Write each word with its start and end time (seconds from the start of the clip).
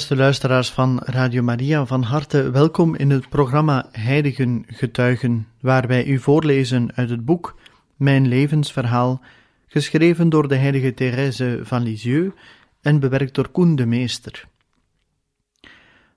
Beste 0.00 0.16
luisteraars 0.16 0.70
van 0.70 1.00
Radio 1.04 1.42
Maria, 1.42 1.86
van 1.86 2.02
harte 2.02 2.50
welkom 2.50 2.94
in 2.94 3.10
het 3.10 3.28
programma 3.28 3.88
Heiligen 3.92 4.64
Getuigen, 4.66 5.46
waar 5.60 5.86
wij 5.86 6.06
u 6.06 6.18
voorlezen 6.18 6.90
uit 6.94 7.10
het 7.10 7.24
boek 7.24 7.56
Mijn 7.96 8.28
levensverhaal, 8.28 9.20
geschreven 9.66 10.28
door 10.28 10.48
de 10.48 10.56
heilige 10.56 10.94
Thérèse 10.94 11.60
van 11.62 11.82
Lisieux 11.82 12.34
en 12.80 13.00
bewerkt 13.00 13.34
door 13.34 13.48
Koen 13.48 13.76
de 13.76 13.86
Meester. 13.86 14.48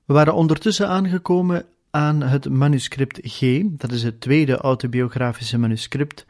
We 0.05 0.13
waren 0.13 0.33
ondertussen 0.33 0.87
aangekomen 0.87 1.65
aan 1.91 2.21
het 2.21 2.49
manuscript 2.49 3.19
G, 3.23 3.61
dat 3.63 3.91
is 3.91 4.03
het 4.03 4.21
tweede 4.21 4.57
autobiografische 4.57 5.57
manuscript, 5.57 6.25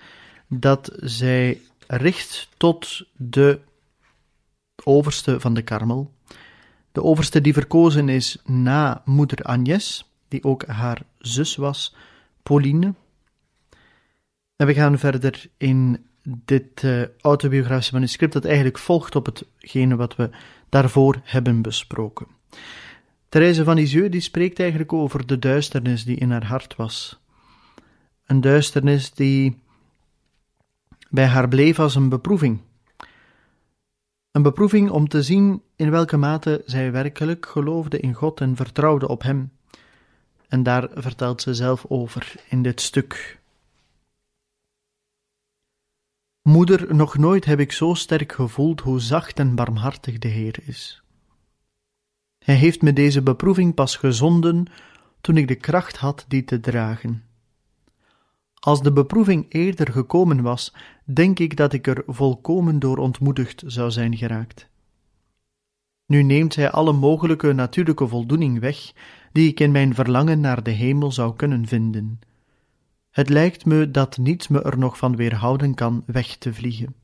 dat 0.48 0.92
zij 0.96 1.62
richt 1.88 2.50
tot 2.58 3.06
de 3.16 3.60
overste 4.84 5.40
van 5.40 5.54
de 5.54 5.62
Karmel, 5.62 6.12
de 6.94 7.04
overste 7.04 7.42
die 7.42 7.54
verkozen 7.54 8.10
is 8.10 8.38
na 8.46 9.02
moeder 9.06 9.44
Agnes, 9.44 10.10
die 10.28 10.44
ook 10.44 10.66
haar 10.66 11.02
zus 11.18 11.56
was, 11.56 11.96
Pauline. 12.44 12.94
En 14.56 14.68
we 14.68 14.74
gaan 14.74 15.00
verder 15.00 15.46
in 15.58 16.06
dit 16.24 16.84
uh, 16.84 17.06
autobiografische 17.22 17.94
manuscript 17.94 18.34
dat 18.34 18.46
eigenlijk 18.46 18.78
volgt 18.78 19.16
op 19.16 19.26
hetgene 19.26 19.96
wat 19.96 20.16
we 20.16 20.30
daarvoor 20.70 21.22
hebben 21.24 21.62
besproken. 21.62 22.28
Therese 23.30 23.64
van 23.64 23.76
Lisieux 23.76 24.12
die 24.12 24.22
spreekt 24.22 24.60
eigenlijk 24.60 24.94
over 24.94 25.26
de 25.26 25.40
duisternis 25.40 26.04
die 26.04 26.18
in 26.18 26.32
haar 26.32 26.46
hart 26.46 26.76
was. 26.76 27.20
Een 28.26 28.42
duisternis 28.42 29.12
die 29.12 29.62
bij 31.10 31.26
haar 31.26 31.48
bleef 31.48 31.80
als 31.80 31.96
een 31.96 32.10
beproeving. 32.10 32.62
Een 34.32 34.42
beproeving 34.42 34.90
om 34.90 35.08
te 35.08 35.24
zien 35.24 35.62
in 35.84 35.92
welke 35.92 36.18
mate 36.18 36.64
zij 36.66 36.92
werkelijk 36.92 37.46
geloofde 37.46 38.00
in 38.00 38.14
God 38.14 38.42
en 38.42 38.56
vertrouwde 38.56 39.08
op 39.08 39.22
Hem. 39.22 39.52
En 40.48 40.64
daar 40.64 40.90
vertelt 40.94 41.42
ze 41.42 41.54
zelf 41.54 41.86
over 41.88 42.36
in 42.50 42.62
dit 42.62 42.82
stuk. 42.82 43.40
Moeder, 46.42 46.96
nog 46.96 47.18
nooit 47.18 47.46
heb 47.46 47.60
ik 47.60 47.72
zo 47.72 47.94
sterk 47.94 48.32
gevoeld 48.32 48.82
hoe 48.82 49.00
zacht 49.00 49.40
en 49.40 49.56
barmhartig 49.56 50.20
de 50.20 50.28
Heer 50.28 50.60
is. 50.66 51.04
Hij 52.40 52.56
heeft 52.56 52.82
me 52.82 52.94
deze 52.94 53.22
beproeving 53.22 53.74
pas 53.74 53.96
gezonden 53.96 54.66
toen 55.22 55.38
ik 55.38 55.48
de 55.48 55.56
kracht 55.56 55.98
had 55.98 56.26
die 56.28 56.44
te 56.44 56.60
dragen. 56.60 57.24
Als 58.54 58.82
de 58.82 58.92
beproeving 58.92 59.46
eerder 59.50 59.92
gekomen 59.92 60.42
was, 60.42 60.74
denk 61.04 61.40
ik 61.40 61.58
dat 61.58 61.74
ik 61.74 61.88
er 61.88 62.04
volkomen 62.08 62.80
door 62.80 62.98
ontmoedigd 62.98 63.64
zou 63.66 63.92
zijn 63.92 64.18
geraakt. 64.18 64.72
Nu 66.14 66.24
neemt 66.24 66.56
hij 66.56 66.72
alle 66.72 66.94
mogelijke 66.94 67.54
natuurlijke 67.54 68.08
voldoening 68.08 68.60
weg, 68.60 68.94
die 69.32 69.50
ik 69.50 69.60
in 69.60 69.72
mijn 69.72 69.94
verlangen 69.94 70.40
naar 70.40 70.64
de 70.64 70.72
hemel 70.72 71.12
zou 71.12 71.36
kunnen 71.36 71.68
vinden. 71.68 72.20
Het 73.10 73.30
lijkt 73.30 73.66
me 73.66 73.92
dat 73.92 74.18
niets 74.18 74.48
me 74.48 74.62
er 74.62 74.78
nog 74.78 74.98
van 74.98 75.16
weerhouden 75.16 75.74
kan 75.74 76.04
weg 76.06 76.36
te 76.36 76.54
vliegen. 76.54 76.96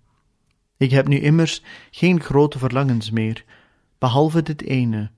Ik 0.77 0.91
heb 0.91 1.07
nu 1.07 1.19
immers 1.19 1.63
geen 1.91 2.21
grote 2.21 2.59
verlangens 2.59 3.11
meer, 3.11 3.45
behalve 3.97 4.41
dit 4.41 4.61
ene: 4.61 5.11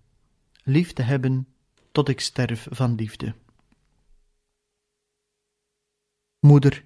lief 0.64 0.94
te 0.94 1.02
hebben 1.02 1.48
tot 1.92 2.10
ik 2.10 2.20
sterf 2.20 2.68
van 2.70 2.96
liefde. 2.96 3.36
Moeder, 6.40 6.84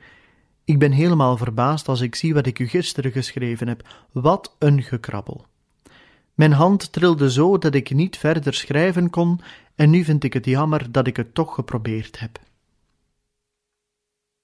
ik 0.63 0.79
ben 0.79 0.91
helemaal 0.91 1.38
verbaasd 1.38 1.88
als 1.88 2.01
ik 2.01 2.15
zie 2.15 2.33
wat 2.33 2.45
ik 2.45 2.59
u 2.59 2.67
gisteren 2.67 3.11
geschreven 3.11 3.67
heb. 3.67 4.05
Wat 4.11 4.55
een 4.59 4.83
gekrabbel. 4.83 5.45
Mijn 6.35 6.51
hand 6.51 6.91
trilde 6.91 7.31
zo 7.31 7.57
dat 7.57 7.75
ik 7.75 7.94
niet 7.94 8.18
verder 8.18 8.53
schrijven 8.53 9.09
kon, 9.09 9.40
en 9.75 9.90
nu 9.90 10.03
vind 10.03 10.23
ik 10.23 10.34
het 10.34 10.46
jammer 10.46 10.91
dat 10.91 11.07
ik 11.07 11.18
het 11.18 11.34
toch 11.34 11.53
geprobeerd 11.53 12.19
heb. 12.19 12.40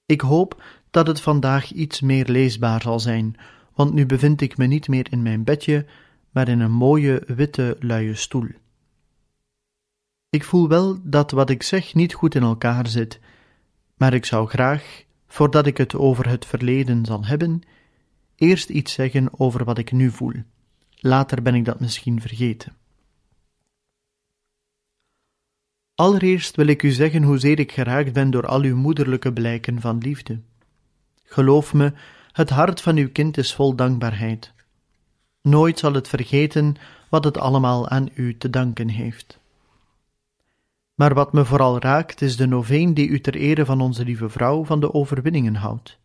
Ik 0.06 0.22
hoop 0.22 0.64
dat 0.90 1.08
het 1.08 1.22
vandaag 1.22 1.72
iets 1.72 2.02
meer 2.02 2.26
leesbaar 2.26 2.82
zal 2.82 3.00
zijn, 3.00 3.36
want 3.74 3.94
nu 3.94 4.06
bevind 4.06 4.42
ik 4.42 4.58
me 4.58 4.66
niet 4.66 4.88
meer 4.88 5.08
in 5.12 5.22
mijn 5.22 5.44
bedje, 5.44 5.86
maar 6.32 6.48
in 6.48 6.60
een 6.60 6.72
mooie 6.72 7.24
witte 7.28 7.78
luie 7.80 8.16
stoel. 8.16 8.48
Ik 10.30 10.44
voel 10.44 10.68
wel 10.68 11.00
dat 11.04 11.32
wat 11.32 11.50
ik 11.50 11.64
zeg 11.64 11.94
niet 11.94 12.14
goed 12.14 12.36
in 12.36 12.44
elkaar 12.44 12.88
zit, 12.88 13.20
maar 13.98 14.14
ik 14.14 14.26
zou 14.26 14.48
graag, 14.48 15.04
voordat 15.28 15.66
ik 15.66 15.78
het 15.78 15.96
over 15.96 16.30
het 16.30 16.46
verleden 16.46 17.06
zal 17.06 17.26
hebben, 17.26 17.62
eerst 18.36 18.70
iets 18.70 18.94
zeggen 18.94 19.40
over 19.40 19.64
wat 19.64 19.78
ik 19.78 19.92
nu 19.92 20.12
voel. 20.12 20.34
Later 21.04 21.42
ben 21.42 21.56
ik 21.56 21.66
dat 21.66 21.80
misschien 21.80 22.22
vergeten. 22.22 22.76
Allereerst 25.96 26.56
wil 26.56 26.68
ik 26.68 26.84
u 26.84 26.92
zeggen 26.92 27.24
hoezeer 27.24 27.60
ik 27.60 27.72
geraakt 27.72 28.14
ben 28.14 28.32
door 28.32 28.48
al 28.48 28.62
uw 28.62 28.76
moederlijke 28.76 29.34
blijken 29.34 29.82
van 29.82 29.98
liefde. 29.98 30.40
Geloof 31.24 31.74
me, 31.74 31.94
het 32.32 32.50
hart 32.50 32.82
van 32.82 32.98
uw 32.98 33.12
kind 33.12 33.38
is 33.38 33.54
vol 33.54 33.76
dankbaarheid. 33.76 34.54
Nooit 35.42 35.80
zal 35.80 35.94
het 35.94 36.08
vergeten 36.08 36.76
wat 37.10 37.24
het 37.24 37.38
allemaal 37.38 37.90
aan 37.90 38.10
u 38.14 38.38
te 38.38 38.50
danken 38.50 38.90
heeft. 38.90 39.40
Maar 40.96 41.14
wat 41.14 41.34
me 41.34 41.46
vooral 41.46 41.80
raakt, 41.80 42.22
is 42.22 42.38
de 42.38 42.48
noveen 42.48 42.94
die 42.94 43.08
u 43.08 43.22
ter 43.22 43.36
ere 43.36 43.66
van 43.66 43.82
onze 43.82 44.04
lieve 44.04 44.30
vrouw 44.30 44.66
van 44.66 44.80
de 44.80 44.94
overwinningen 44.94 45.56
houdt. 45.56 46.00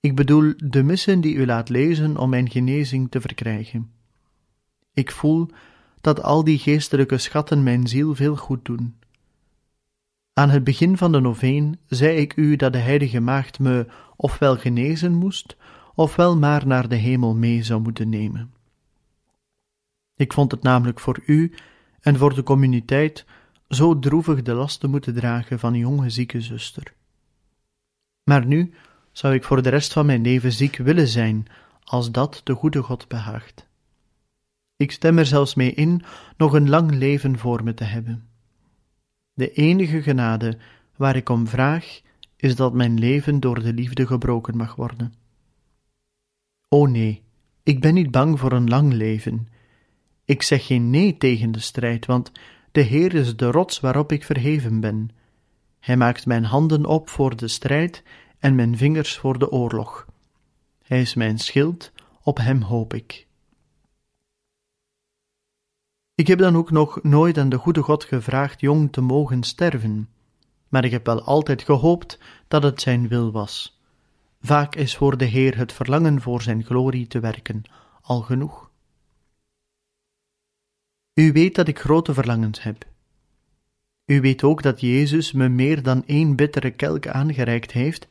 Ik 0.00 0.16
bedoel 0.16 0.52
de 0.56 0.82
missen 0.82 1.20
die 1.20 1.34
u 1.34 1.46
laat 1.46 1.68
lezen 1.68 2.16
om 2.16 2.30
mijn 2.30 2.50
genezing 2.50 3.10
te 3.10 3.20
verkrijgen. 3.20 3.90
Ik 4.92 5.10
voel 5.10 5.48
dat 6.00 6.22
al 6.22 6.44
die 6.44 6.58
geestelijke 6.58 7.18
schatten 7.18 7.62
mijn 7.62 7.86
ziel 7.86 8.14
veel 8.14 8.36
goed 8.36 8.64
doen. 8.64 8.98
Aan 10.32 10.50
het 10.50 10.64
begin 10.64 10.96
van 10.96 11.12
de 11.12 11.20
noveen 11.20 11.78
zei 11.86 12.16
ik 12.16 12.36
u 12.36 12.56
dat 12.56 12.72
de 12.72 12.78
heilige 12.78 13.20
maagd 13.20 13.58
me 13.58 13.86
ofwel 14.16 14.56
genezen 14.56 15.12
moest, 15.12 15.56
ofwel 15.94 16.36
maar 16.36 16.66
naar 16.66 16.88
de 16.88 16.96
hemel 16.96 17.34
mee 17.34 17.62
zou 17.62 17.80
moeten 17.80 18.08
nemen. 18.08 18.52
Ik 20.16 20.32
vond 20.32 20.50
het 20.50 20.62
namelijk 20.62 21.00
voor 21.00 21.22
u 21.26 21.54
en 22.00 22.16
voor 22.16 22.34
de 22.34 22.42
communiteit 22.42 23.26
zo 23.68 23.98
droevig 23.98 24.42
de 24.42 24.52
last 24.52 24.80
te 24.80 24.88
moeten 24.88 25.14
dragen 25.14 25.58
van 25.58 25.72
een 25.72 25.78
jonge 25.78 26.10
zieke 26.10 26.40
zuster. 26.40 26.94
Maar 28.24 28.46
nu 28.46 28.74
zou 29.20 29.34
ik 29.34 29.44
voor 29.44 29.62
de 29.62 29.68
rest 29.68 29.92
van 29.92 30.06
mijn 30.06 30.22
leven 30.22 30.52
ziek 30.52 30.76
willen 30.76 31.08
zijn, 31.08 31.46
als 31.84 32.10
dat 32.10 32.40
de 32.44 32.54
goede 32.54 32.82
God 32.82 33.08
behaagt. 33.08 33.66
Ik 34.76 34.92
stem 34.92 35.18
er 35.18 35.26
zelfs 35.26 35.54
mee 35.54 35.72
in 35.72 36.02
nog 36.36 36.52
een 36.52 36.68
lang 36.68 36.90
leven 36.90 37.38
voor 37.38 37.64
me 37.64 37.74
te 37.74 37.84
hebben. 37.84 38.28
De 39.32 39.52
enige 39.52 40.02
genade 40.02 40.58
waar 40.96 41.16
ik 41.16 41.28
om 41.28 41.46
vraag, 41.46 42.00
is 42.36 42.56
dat 42.56 42.74
mijn 42.74 42.98
leven 42.98 43.40
door 43.40 43.62
de 43.62 43.72
liefde 43.72 44.06
gebroken 44.06 44.56
mag 44.56 44.74
worden. 44.74 45.14
O 46.68 46.86
nee, 46.86 47.22
ik 47.62 47.80
ben 47.80 47.94
niet 47.94 48.10
bang 48.10 48.38
voor 48.38 48.52
een 48.52 48.68
lang 48.68 48.92
leven. 48.92 49.48
Ik 50.24 50.42
zeg 50.42 50.66
geen 50.66 50.90
nee 50.90 51.16
tegen 51.16 51.52
de 51.52 51.60
strijd, 51.60 52.06
want 52.06 52.32
de 52.72 52.80
Heer 52.80 53.14
is 53.14 53.36
de 53.36 53.50
rots 53.50 53.80
waarop 53.80 54.12
ik 54.12 54.24
verheven 54.24 54.80
ben. 54.80 55.10
Hij 55.80 55.96
maakt 55.96 56.26
mijn 56.26 56.44
handen 56.44 56.86
op 56.86 57.08
voor 57.08 57.36
de 57.36 57.48
strijd 57.48 58.02
en 58.40 58.54
mijn 58.54 58.76
vingers 58.76 59.16
voor 59.16 59.38
de 59.38 59.50
oorlog. 59.50 60.06
Hij 60.82 61.00
is 61.00 61.14
mijn 61.14 61.38
schild, 61.38 61.92
op 62.22 62.38
hem 62.38 62.60
hoop 62.60 62.94
ik. 62.94 63.26
Ik 66.14 66.26
heb 66.26 66.38
dan 66.38 66.56
ook 66.56 66.70
nog 66.70 67.02
nooit 67.02 67.38
aan 67.38 67.48
de 67.48 67.58
goede 67.58 67.82
God 67.82 68.04
gevraagd 68.04 68.60
jong 68.60 68.92
te 68.92 69.00
mogen 69.00 69.42
sterven, 69.42 70.08
maar 70.68 70.84
ik 70.84 70.90
heb 70.90 71.06
wel 71.06 71.22
altijd 71.22 71.62
gehoopt 71.62 72.18
dat 72.48 72.62
het 72.62 72.80
zijn 72.80 73.08
wil 73.08 73.32
was. 73.32 73.80
Vaak 74.40 74.74
is 74.74 74.96
voor 74.96 75.16
de 75.16 75.24
Heer 75.24 75.56
het 75.56 75.72
verlangen 75.72 76.20
voor 76.20 76.42
zijn 76.42 76.64
glorie 76.64 77.06
te 77.06 77.20
werken 77.20 77.62
al 78.00 78.20
genoeg. 78.20 78.70
U 81.14 81.32
weet 81.32 81.54
dat 81.54 81.68
ik 81.68 81.78
grote 81.78 82.14
verlangens 82.14 82.62
heb. 82.62 82.84
U 84.04 84.20
weet 84.20 84.42
ook 84.42 84.62
dat 84.62 84.80
Jezus 84.80 85.32
me 85.32 85.48
meer 85.48 85.82
dan 85.82 86.06
één 86.06 86.36
bittere 86.36 86.70
kelk 86.70 87.06
aangereikt 87.06 87.72
heeft 87.72 88.08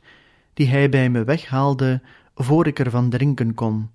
die 0.54 0.68
hij 0.68 0.88
bij 0.88 1.10
me 1.10 1.24
weghaalde 1.24 2.02
voor 2.34 2.66
ik 2.66 2.78
ervan 2.78 3.10
drinken 3.10 3.54
kon, 3.54 3.90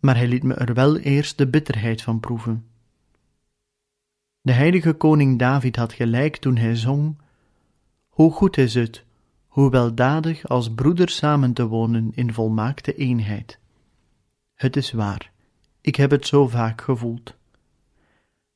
maar 0.00 0.16
hij 0.16 0.28
liet 0.28 0.42
me 0.42 0.54
er 0.54 0.74
wel 0.74 0.98
eerst 0.98 1.38
de 1.38 1.46
bitterheid 1.46 2.02
van 2.02 2.20
proeven. 2.20 2.66
De 4.40 4.52
heilige 4.52 4.92
koning 4.92 5.38
David 5.38 5.76
had 5.76 5.92
gelijk 5.92 6.36
toen 6.36 6.56
hij 6.56 6.76
zong: 6.76 7.16
Hoe 8.08 8.32
goed 8.32 8.56
is 8.56 8.74
het, 8.74 9.04
hoe 9.46 9.70
weldadig 9.70 10.48
als 10.48 10.74
broeders 10.74 11.16
samen 11.16 11.52
te 11.52 11.66
wonen 11.66 12.12
in 12.14 12.32
volmaakte 12.32 12.94
eenheid. 12.94 13.58
Het 14.54 14.76
is 14.76 14.92
waar, 14.92 15.32
ik 15.80 15.96
heb 15.96 16.10
het 16.10 16.26
zo 16.26 16.48
vaak 16.48 16.80
gevoeld. 16.80 17.34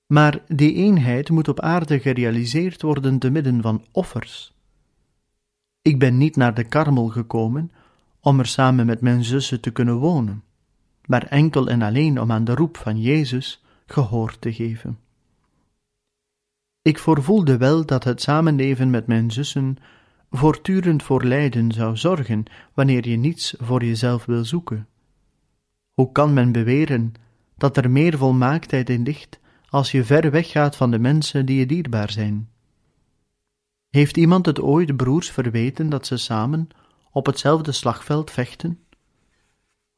Maar 0.07 0.43
die 0.49 0.75
eenheid 0.75 1.31
moet 1.31 1.49
op 1.49 1.61
aarde 1.61 2.01
gerealiseerd 2.01 2.83
worden 2.83 3.19
te 3.19 3.31
midden 3.31 3.63
van 3.63 3.85
offers. 3.93 4.56
Ik 5.87 5.99
ben 5.99 6.17
niet 6.17 6.37
naar 6.37 6.55
de 6.55 6.65
karmel 6.65 7.09
gekomen 7.09 7.71
om 8.21 8.39
er 8.39 8.47
samen 8.47 8.87
met 8.87 9.01
mijn 9.01 9.25
zussen 9.25 9.61
te 9.61 9.71
kunnen 9.71 9.95
wonen, 9.95 10.43
maar 11.05 11.27
enkel 11.27 11.69
en 11.69 11.83
alleen 11.83 12.21
om 12.21 12.33
aan 12.33 12.45
de 12.45 12.55
roep 12.55 12.77
van 12.77 13.01
Jezus 13.01 13.65
gehoor 13.87 14.39
te 14.39 14.53
geven. 14.53 14.99
Ik 16.83 16.99
voorvoelde 16.99 17.57
wel 17.57 17.87
dat 17.87 18.05
het 18.05 18.23
samenleven 18.23 18.91
met 18.91 19.07
mijn 19.07 19.31
zussen 19.31 19.77
voortdurend 20.31 21.03
voor 21.03 21.25
lijden 21.25 21.73
zou 21.73 21.97
zorgen 21.97 22.45
wanneer 22.75 23.09
je 23.09 23.17
niets 23.17 23.55
voor 23.59 23.85
jezelf 23.85 24.25
wil 24.25 24.45
zoeken. 24.45 24.89
Hoe 25.95 26.13
kan 26.13 26.33
men 26.33 26.53
beweren 26.53 27.13
dat 27.57 27.77
er 27.77 27.91
meer 27.91 28.19
volmaaktheid 28.19 28.91
in 28.91 29.03
ligt 29.03 29.41
als 29.69 29.91
je 29.91 30.05
ver 30.05 30.31
weggaat 30.31 30.77
van 30.77 30.91
de 30.91 30.99
mensen 30.99 31.47
die 31.47 31.59
je 31.59 31.67
dierbaar 31.67 32.11
zijn? 32.11 32.49
Heeft 33.91 34.17
iemand 34.17 34.47
het 34.47 34.61
ooit 34.61 34.97
broers 34.97 35.31
verweten 35.31 35.89
dat 35.89 36.07
ze 36.07 36.17
samen 36.17 36.69
op 37.11 37.27
hetzelfde 37.27 37.73
slagveld 37.73 38.31
vechten? 38.31 38.81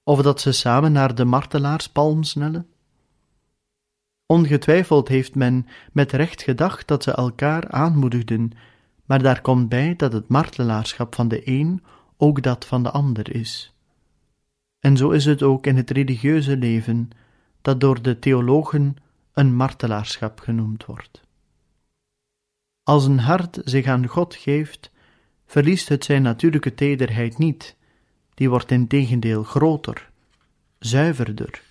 Of 0.03 0.23
dat 0.23 0.41
ze 0.41 0.53
samen 0.53 0.93
naar 0.93 1.15
de 1.15 1.25
martelaarspalm 1.25 2.23
snellen? 2.23 2.67
Ongetwijfeld 4.27 5.09
heeft 5.09 5.35
men 5.35 5.67
met 5.93 6.13
recht 6.13 6.43
gedacht 6.43 6.89
dat 6.89 7.03
ze 7.03 7.13
elkaar 7.13 7.71
aanmoedigden, 7.71 8.51
maar 9.05 9.23
daar 9.23 9.41
komt 9.41 9.69
bij 9.69 9.97
dat 9.97 10.13
het 10.13 10.29
martelaarschap 10.29 11.15
van 11.15 11.29
de 11.29 11.49
een 11.49 11.85
ook 12.17 12.43
dat 12.43 12.65
van 12.65 12.83
de 12.83 12.91
ander 12.91 13.35
is. 13.35 13.75
En 14.79 14.97
zo 14.97 15.11
is 15.11 15.25
het 15.25 15.43
ook 15.43 15.67
in 15.67 15.77
het 15.77 15.91
religieuze 15.91 16.57
leven, 16.57 17.11
dat 17.63 17.81
door 17.81 18.03
de 18.03 18.19
theologen 18.19 18.97
een 19.33 19.55
martelaarschap 19.55 20.41
genoemd 20.41 20.85
wordt. 20.85 21.28
Als 22.89 23.05
een 23.05 23.19
hart 23.19 23.61
zich 23.65 23.87
aan 23.87 24.07
God 24.07 24.35
geeft, 24.35 24.91
verliest 25.47 25.89
het 25.89 26.05
zijn 26.05 26.23
natuurlijke 26.23 26.75
tederheid 26.75 27.39
niet, 27.39 27.77
die 28.35 28.51
wordt 28.51 28.71
in 28.71 28.87
tegendeel 28.87 29.43
groter, 29.43 30.11
zuiverder 30.79 31.63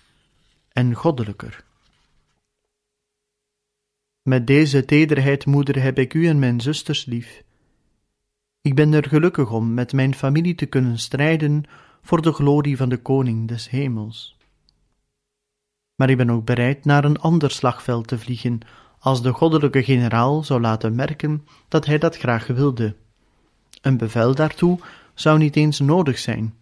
en 0.72 0.94
goddelijker. 0.94 1.64
Met 4.22 4.46
deze 4.46 4.84
tederheid, 4.84 5.46
moeder, 5.46 5.82
heb 5.82 5.98
ik 5.98 6.14
u 6.14 6.26
en 6.26 6.38
mijn 6.38 6.60
zusters 6.60 7.04
lief. 7.04 7.42
Ik 8.60 8.74
ben 8.74 8.92
er 8.92 9.08
gelukkig 9.08 9.50
om 9.50 9.74
met 9.74 9.92
mijn 9.92 10.14
familie 10.14 10.54
te 10.54 10.66
kunnen 10.66 10.98
strijden 10.98 11.64
voor 12.02 12.22
de 12.22 12.32
glorie 12.32 12.76
van 12.76 12.88
de 12.88 13.02
Koning 13.02 13.48
des 13.48 13.70
Hemels. 13.70 14.36
Maar 15.94 16.10
ik 16.10 16.16
ben 16.16 16.30
ook 16.30 16.44
bereid 16.44 16.84
naar 16.84 17.04
een 17.04 17.18
ander 17.18 17.50
slagveld 17.50 18.06
te 18.06 18.18
vliegen, 18.18 18.60
als 18.98 19.22
de 19.22 19.32
goddelijke 19.32 19.82
generaal 19.82 20.44
zou 20.44 20.60
laten 20.60 20.94
merken 20.94 21.46
dat 21.68 21.86
hij 21.86 21.98
dat 21.98 22.16
graag 22.16 22.46
wilde. 22.46 22.96
Een 23.80 23.96
bevel 23.96 24.34
daartoe 24.34 24.78
zou 25.14 25.38
niet 25.38 25.56
eens 25.56 25.80
nodig 25.80 26.18
zijn. 26.18 26.54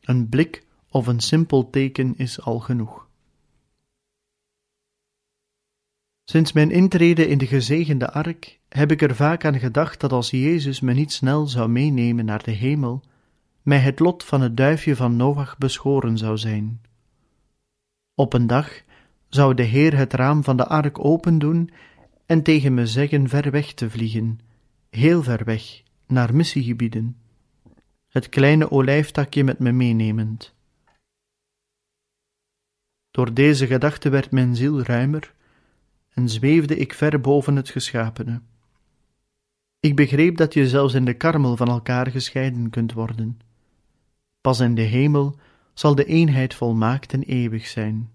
Een 0.00 0.28
blik 0.28 0.64
of 0.90 1.06
een 1.06 1.20
simpel 1.20 1.70
teken 1.70 2.14
is 2.16 2.40
al 2.40 2.58
genoeg. 2.58 3.06
Sinds 6.24 6.52
mijn 6.52 6.70
intrede 6.70 7.28
in 7.28 7.38
de 7.38 7.46
gezegende 7.46 8.12
ark 8.12 8.58
heb 8.68 8.90
ik 8.90 9.02
er 9.02 9.14
vaak 9.14 9.44
aan 9.44 9.58
gedacht 9.58 10.00
dat 10.00 10.12
als 10.12 10.30
Jezus 10.30 10.80
me 10.80 10.92
niet 10.92 11.12
snel 11.12 11.46
zou 11.46 11.68
meenemen 11.68 12.24
naar 12.24 12.42
de 12.42 12.50
hemel, 12.50 13.02
mij 13.62 13.78
het 13.78 13.98
lot 13.98 14.24
van 14.24 14.40
het 14.40 14.56
duifje 14.56 14.96
van 14.96 15.16
Noach 15.16 15.58
beschoren 15.58 16.18
zou 16.18 16.38
zijn. 16.38 16.80
Op 18.14 18.32
een 18.32 18.46
dag 18.46 18.82
zou 19.34 19.54
de 19.54 19.62
Heer 19.62 19.96
het 19.96 20.12
raam 20.12 20.44
van 20.44 20.56
de 20.56 20.66
ark 20.66 21.04
opendoen 21.04 21.70
en 22.26 22.42
tegen 22.42 22.74
me 22.74 22.86
zeggen 22.86 23.28
ver 23.28 23.50
weg 23.50 23.72
te 23.72 23.90
vliegen, 23.90 24.40
heel 24.90 25.22
ver 25.22 25.44
weg, 25.44 25.82
naar 26.06 26.34
missiegebieden, 26.34 27.16
het 28.08 28.28
kleine 28.28 28.70
olijftakje 28.70 29.44
met 29.44 29.58
me 29.58 29.72
meenemend. 29.72 30.54
Door 33.10 33.34
deze 33.34 33.66
gedachte 33.66 34.08
werd 34.08 34.30
mijn 34.30 34.56
ziel 34.56 34.82
ruimer 34.82 35.34
en 36.14 36.28
zweefde 36.28 36.76
ik 36.76 36.92
ver 36.92 37.20
boven 37.20 37.56
het 37.56 37.70
geschapene. 37.70 38.40
Ik 39.80 39.96
begreep 39.96 40.36
dat 40.36 40.54
je 40.54 40.68
zelfs 40.68 40.94
in 40.94 41.04
de 41.04 41.14
karmel 41.14 41.56
van 41.56 41.68
elkaar 41.68 42.10
gescheiden 42.10 42.70
kunt 42.70 42.92
worden. 42.92 43.40
Pas 44.40 44.60
in 44.60 44.74
de 44.74 44.82
hemel 44.82 45.38
zal 45.74 45.94
de 45.94 46.04
eenheid 46.04 46.54
volmaakt 46.54 47.12
en 47.12 47.22
eeuwig 47.22 47.66
zijn. 47.66 48.11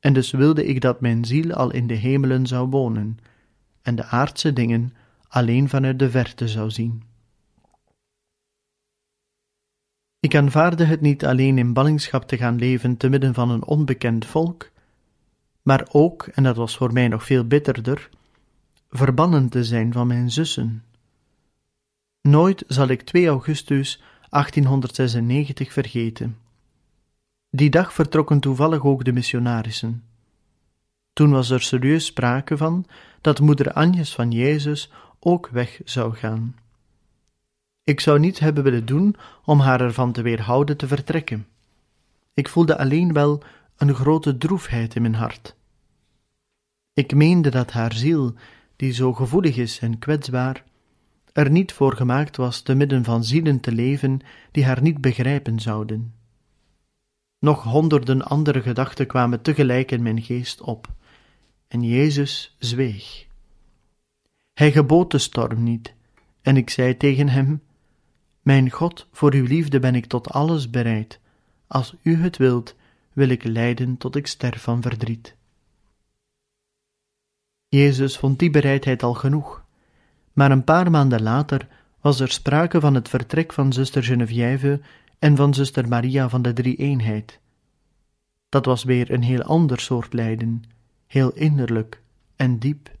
En 0.00 0.12
dus 0.12 0.30
wilde 0.30 0.64
ik 0.66 0.80
dat 0.80 1.00
mijn 1.00 1.24
ziel 1.24 1.52
al 1.52 1.70
in 1.70 1.86
de 1.86 1.94
hemelen 1.94 2.46
zou 2.46 2.68
wonen, 2.68 3.18
en 3.82 3.94
de 3.94 4.04
aardse 4.04 4.52
dingen 4.52 4.92
alleen 5.28 5.68
vanuit 5.68 5.98
de 5.98 6.10
verte 6.10 6.48
zou 6.48 6.70
zien. 6.70 7.02
Ik 10.20 10.34
aanvaarde 10.34 10.84
het 10.84 11.00
niet 11.00 11.24
alleen 11.24 11.58
in 11.58 11.72
ballingschap 11.72 12.28
te 12.28 12.36
gaan 12.36 12.58
leven 12.58 12.96
te 12.96 13.08
midden 13.08 13.34
van 13.34 13.50
een 13.50 13.64
onbekend 13.64 14.26
volk, 14.26 14.70
maar 15.62 15.88
ook, 15.90 16.26
en 16.26 16.42
dat 16.42 16.56
was 16.56 16.76
voor 16.76 16.92
mij 16.92 17.08
nog 17.08 17.24
veel 17.24 17.44
bitterder, 17.44 18.08
verbannen 18.90 19.48
te 19.48 19.64
zijn 19.64 19.92
van 19.92 20.06
mijn 20.06 20.30
zussen. 20.30 20.84
Nooit 22.20 22.64
zal 22.66 22.88
ik 22.88 23.02
2 23.02 23.26
augustus 23.28 24.02
1896 24.30 25.72
vergeten. 25.72 26.36
Die 27.50 27.70
dag 27.70 27.92
vertrokken 27.92 28.40
toevallig 28.40 28.84
ook 28.84 29.04
de 29.04 29.12
missionarissen. 29.12 30.04
Toen 31.12 31.30
was 31.30 31.50
er 31.50 31.60
serieus 31.60 32.04
sprake 32.04 32.56
van 32.56 32.86
dat 33.20 33.40
moeder 33.40 33.72
Agnes 33.72 34.14
van 34.14 34.30
Jezus 34.30 34.90
ook 35.20 35.48
weg 35.48 35.80
zou 35.84 36.14
gaan. 36.14 36.56
Ik 37.84 38.00
zou 38.00 38.18
niets 38.18 38.38
hebben 38.38 38.64
willen 38.64 38.86
doen 38.86 39.16
om 39.44 39.60
haar 39.60 39.80
ervan 39.80 40.12
te 40.12 40.22
weerhouden 40.22 40.76
te 40.76 40.86
vertrekken. 40.86 41.46
Ik 42.34 42.48
voelde 42.48 42.78
alleen 42.78 43.12
wel 43.12 43.42
een 43.76 43.94
grote 43.94 44.38
droefheid 44.38 44.94
in 44.94 45.02
mijn 45.02 45.14
hart. 45.14 45.56
Ik 46.92 47.14
meende 47.14 47.50
dat 47.50 47.72
haar 47.72 47.92
ziel, 47.92 48.34
die 48.76 48.92
zo 48.92 49.12
gevoelig 49.12 49.56
is 49.56 49.78
en 49.78 49.98
kwetsbaar, 49.98 50.64
er 51.32 51.50
niet 51.50 51.72
voor 51.72 51.96
gemaakt 51.96 52.36
was 52.36 52.60
te 52.60 52.74
midden 52.74 53.04
van 53.04 53.24
zielen 53.24 53.60
te 53.60 53.72
leven 53.72 54.20
die 54.50 54.64
haar 54.64 54.82
niet 54.82 55.00
begrijpen 55.00 55.60
zouden. 55.60 56.17
Nog 57.38 57.62
honderden 57.62 58.22
andere 58.22 58.62
gedachten 58.62 59.06
kwamen 59.06 59.42
tegelijk 59.42 59.90
in 59.90 60.02
mijn 60.02 60.22
geest 60.22 60.60
op, 60.60 60.88
en 61.68 61.82
Jezus 61.82 62.56
zweeg. 62.58 63.26
Hij 64.52 64.72
gebood 64.72 65.10
de 65.10 65.18
storm 65.18 65.62
niet, 65.62 65.94
en 66.42 66.56
ik 66.56 66.70
zei 66.70 66.96
tegen 66.96 67.28
hem: 67.28 67.62
Mijn 68.42 68.70
God, 68.70 69.08
voor 69.12 69.32
uw 69.32 69.44
liefde 69.44 69.78
ben 69.78 69.94
ik 69.94 70.06
tot 70.06 70.30
alles 70.30 70.70
bereid. 70.70 71.20
Als 71.66 71.96
u 72.02 72.16
het 72.16 72.36
wilt, 72.36 72.74
wil 73.12 73.28
ik 73.28 73.44
lijden 73.44 73.96
tot 73.96 74.16
ik 74.16 74.26
sterf 74.26 74.62
van 74.62 74.82
verdriet. 74.82 75.36
Jezus 77.68 78.18
vond 78.18 78.38
die 78.38 78.50
bereidheid 78.50 79.02
al 79.02 79.14
genoeg, 79.14 79.64
maar 80.32 80.50
een 80.50 80.64
paar 80.64 80.90
maanden 80.90 81.22
later 81.22 81.68
was 82.00 82.20
er 82.20 82.30
sprake 82.30 82.80
van 82.80 82.94
het 82.94 83.08
vertrek 83.08 83.52
van 83.52 83.72
zuster 83.72 84.02
Geneviève 84.02 84.80
en 85.18 85.36
van 85.36 85.54
zuster 85.54 85.88
Maria 85.88 86.28
van 86.28 86.42
de 86.42 86.52
Drie-eenheid. 86.52 87.40
Dat 88.48 88.64
was 88.64 88.84
weer 88.84 89.10
een 89.10 89.22
heel 89.22 89.42
ander 89.42 89.80
soort 89.80 90.12
lijden, 90.12 90.62
heel 91.06 91.32
innerlijk 91.32 92.02
en 92.36 92.58
diep. 92.58 92.96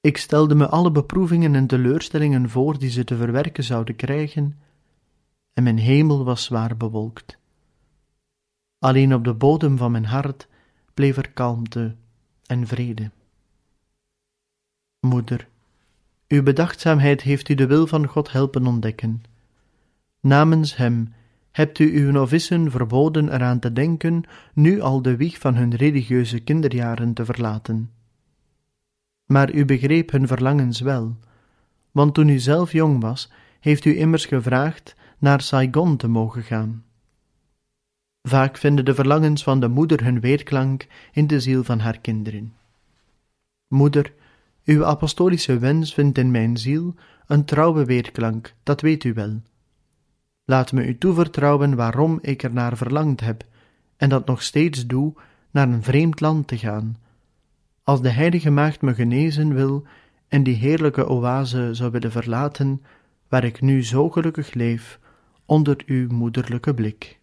Ik 0.00 0.16
stelde 0.16 0.54
me 0.54 0.68
alle 0.68 0.90
beproevingen 0.90 1.54
en 1.54 1.66
teleurstellingen 1.66 2.50
voor 2.50 2.78
die 2.78 2.90
ze 2.90 3.04
te 3.04 3.16
verwerken 3.16 3.64
zouden 3.64 3.96
krijgen, 3.96 4.58
en 5.52 5.62
mijn 5.62 5.78
hemel 5.78 6.24
was 6.24 6.44
zwaar 6.44 6.76
bewolkt. 6.76 7.38
Alleen 8.78 9.14
op 9.14 9.24
de 9.24 9.34
bodem 9.34 9.76
van 9.76 9.90
mijn 9.90 10.04
hart 10.04 10.48
bleef 10.94 11.16
er 11.16 11.30
kalmte 11.30 11.94
en 12.46 12.66
vrede. 12.66 13.10
Moeder, 15.00 15.48
uw 16.28 16.42
bedachtzaamheid 16.42 17.22
heeft 17.22 17.48
u 17.48 17.54
de 17.54 17.66
wil 17.66 17.86
van 17.86 18.06
God 18.06 18.32
helpen 18.32 18.66
ontdekken. 18.66 19.22
Namens 20.26 20.76
Hem 20.76 21.14
hebt 21.52 21.78
u 21.78 21.98
uw 21.98 22.10
novissen 22.10 22.70
verboden 22.70 23.34
eraan 23.34 23.58
te 23.58 23.72
denken 23.72 24.22
nu 24.54 24.80
al 24.80 25.02
de 25.02 25.16
wieg 25.16 25.38
van 25.38 25.54
hun 25.54 25.74
religieuze 25.74 26.40
kinderjaren 26.40 27.14
te 27.14 27.24
verlaten. 27.24 27.90
Maar 29.24 29.54
u 29.54 29.64
begreep 29.64 30.10
hun 30.10 30.26
verlangens 30.26 30.80
wel, 30.80 31.16
want 31.90 32.14
toen 32.14 32.28
u 32.28 32.38
zelf 32.38 32.72
jong 32.72 33.00
was, 33.00 33.32
heeft 33.60 33.84
u 33.84 33.98
immers 33.98 34.26
gevraagd 34.26 34.96
naar 35.18 35.40
Saigon 35.40 35.96
te 35.96 36.08
mogen 36.08 36.42
gaan. 36.42 36.84
Vaak 38.22 38.56
vinden 38.56 38.84
de 38.84 38.94
verlangens 38.94 39.42
van 39.42 39.60
de 39.60 39.68
moeder 39.68 40.04
hun 40.04 40.20
weerklank 40.20 40.86
in 41.12 41.26
de 41.26 41.40
ziel 41.40 41.64
van 41.64 41.78
haar 41.78 41.98
kinderen. 41.98 42.54
Moeder, 43.68 44.12
uw 44.64 44.84
apostolische 44.84 45.58
wens 45.58 45.94
vindt 45.94 46.18
in 46.18 46.30
mijn 46.30 46.56
ziel 46.56 46.94
een 47.26 47.44
trouwe 47.44 47.84
weerklank, 47.84 48.54
dat 48.62 48.80
weet 48.80 49.04
u 49.04 49.12
wel. 49.12 49.40
Laat 50.48 50.72
me 50.72 50.86
u 50.86 50.98
toevertrouwen 50.98 51.74
waarom 51.76 52.18
ik 52.22 52.42
er 52.42 52.52
naar 52.52 52.76
verlangd 52.76 53.20
heb, 53.20 53.44
en 53.96 54.08
dat 54.08 54.26
nog 54.26 54.42
steeds 54.42 54.86
doe, 54.86 55.14
naar 55.50 55.68
een 55.68 55.82
vreemd 55.82 56.20
land 56.20 56.48
te 56.48 56.58
gaan. 56.58 56.96
Als 57.82 58.02
de 58.02 58.10
heilige 58.10 58.50
maagd 58.50 58.82
me 58.82 58.94
genezen 58.94 59.54
wil 59.54 59.86
en 60.28 60.42
die 60.42 60.54
heerlijke 60.54 61.08
oase 61.08 61.74
zou 61.74 61.90
willen 61.90 62.10
verlaten, 62.10 62.82
waar 63.28 63.44
ik 63.44 63.60
nu 63.60 63.84
zo 63.84 64.10
gelukkig 64.10 64.54
leef, 64.54 64.98
onder 65.44 65.82
uw 65.86 66.08
moederlijke 66.08 66.74
blik. 66.74 67.18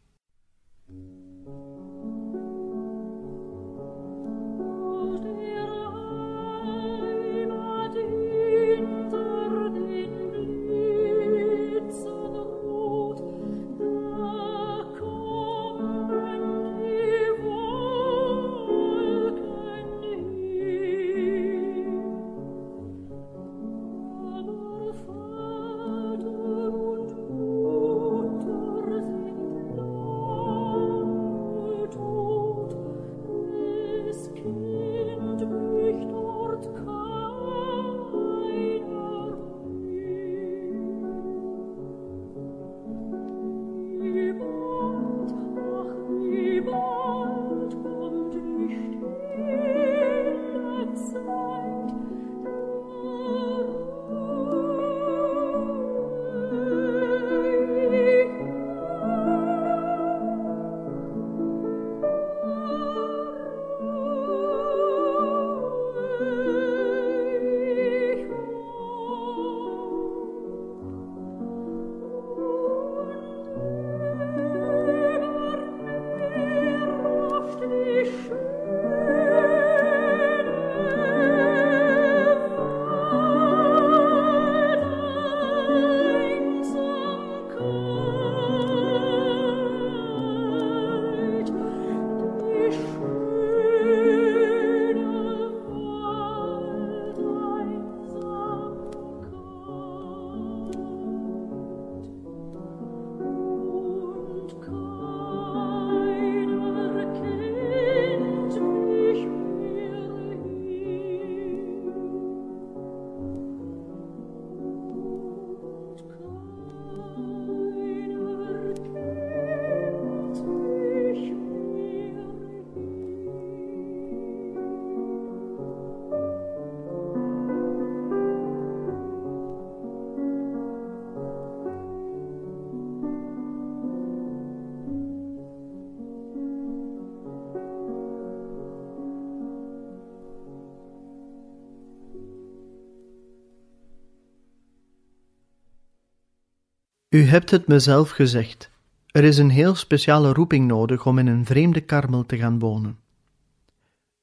U 147.13 147.25
hebt 147.25 147.49
het 147.49 147.67
mezelf 147.67 148.09
gezegd. 148.09 148.69
Er 149.11 149.23
is 149.23 149.37
een 149.37 149.49
heel 149.49 149.75
speciale 149.75 150.33
roeping 150.33 150.67
nodig 150.67 151.05
om 151.05 151.19
in 151.19 151.27
een 151.27 151.45
vreemde 151.45 151.81
karmel 151.81 152.25
te 152.25 152.37
gaan 152.37 152.59
wonen. 152.59 152.99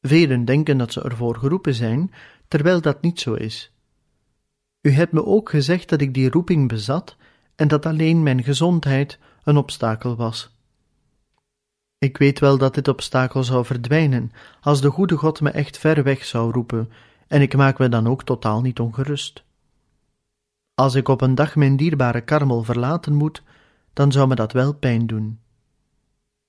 Velen 0.01 0.45
denken 0.45 0.79
dat 0.79 0.93
ze 0.93 1.03
ervoor 1.03 1.37
geroepen 1.37 1.75
zijn, 1.75 2.13
terwijl 2.49 2.81
dat 2.81 3.03
niet 3.03 3.21
zo 3.21 3.35
is. 3.35 3.73
U 4.81 4.91
hebt 4.91 5.13
me 5.13 5.25
ook 5.25 5.51
gezegd 5.51 5.89
dat 5.89 6.01
ik 6.01 6.15
die 6.15 6.31
roeping 6.31 6.69
bezat 6.69 7.17
en 7.57 7.69
dat 7.69 7.87
alleen 7.87 8.23
mijn 8.23 8.43
gezondheid 8.43 9.19
een 9.45 9.57
obstakel 9.57 10.17
was. 10.17 10.57
Ik 11.99 12.17
weet 12.17 12.39
wel 12.39 12.59
dat 12.59 12.75
dit 12.75 12.89
obstakel 12.89 13.45
zou 13.45 13.65
verdwijnen 13.65 14.33
als 14.61 14.81
de 14.81 14.91
goede 14.91 15.17
God 15.17 15.41
me 15.41 15.51
echt 15.51 15.79
ver 15.79 16.03
weg 16.03 16.25
zou 16.25 16.53
roepen, 16.53 16.91
en 17.29 17.43
ik 17.43 17.57
maak 17.57 17.79
me 17.79 17.89
dan 17.89 18.07
ook 18.07 18.25
totaal 18.25 18.61
niet 18.61 18.81
ongerust. 18.81 19.45
Als 20.81 20.95
ik 20.95 21.09
op 21.09 21.21
een 21.21 21.35
dag 21.35 21.57
mijn 21.57 21.77
dierbare 21.77 22.21
karmel 22.21 22.63
verlaten 22.63 23.15
moet, 23.15 23.43
dan 23.93 24.13
zou 24.13 24.29
me 24.29 24.35
dat 24.35 24.53
wel 24.53 24.75
pijn 24.75 25.07
doen. 25.07 25.39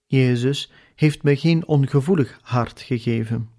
Jezus 0.05 0.71
heeft 0.95 1.23
me 1.23 1.35
geen 1.35 1.67
ongevoelig 1.67 2.39
hart 2.41 2.81
gegeven. 2.81 3.49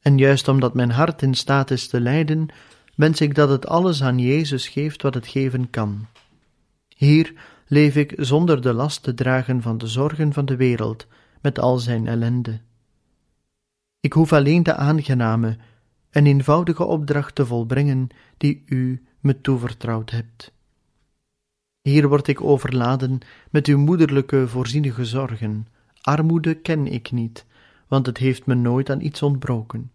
En 0.00 0.18
juist 0.18 0.48
omdat 0.48 0.74
mijn 0.74 0.90
hart 0.90 1.22
in 1.22 1.34
staat 1.34 1.70
is 1.70 1.88
te 1.88 2.00
lijden, 2.00 2.48
wens 2.94 3.20
ik 3.20 3.34
dat 3.34 3.48
het 3.48 3.66
alles 3.66 4.02
aan 4.02 4.18
Jezus 4.18 4.68
geeft 4.68 5.02
wat 5.02 5.14
het 5.14 5.26
geven 5.26 5.70
kan. 5.70 6.06
Hier 6.96 7.32
leef 7.66 7.96
ik 7.96 8.14
zonder 8.16 8.60
de 8.60 8.72
last 8.72 9.02
te 9.02 9.14
dragen 9.14 9.62
van 9.62 9.78
de 9.78 9.86
zorgen 9.86 10.32
van 10.32 10.44
de 10.44 10.56
wereld, 10.56 11.06
met 11.40 11.58
al 11.58 11.78
zijn 11.78 12.06
ellende. 12.06 12.60
Ik 14.00 14.12
hoef 14.12 14.32
alleen 14.32 14.62
de 14.62 14.74
aangename 14.74 15.56
en 16.10 16.26
eenvoudige 16.26 16.84
opdracht 16.84 17.34
te 17.34 17.46
volbrengen 17.46 18.08
die 18.36 18.62
u 18.66 19.02
me 19.28 19.40
toevertrouwd 19.40 20.10
hebt. 20.10 20.52
Hier 21.80 22.08
word 22.08 22.28
ik 22.28 22.42
overladen 22.42 23.18
met 23.50 23.66
uw 23.66 23.78
moederlijke 23.78 24.48
voorzienige 24.48 25.04
zorgen. 25.04 25.66
Armoede 26.00 26.54
ken 26.54 26.86
ik 26.86 27.10
niet, 27.12 27.46
want 27.88 28.06
het 28.06 28.18
heeft 28.18 28.46
me 28.46 28.54
nooit 28.54 28.90
aan 28.90 29.00
iets 29.00 29.22
ontbroken. 29.22 29.90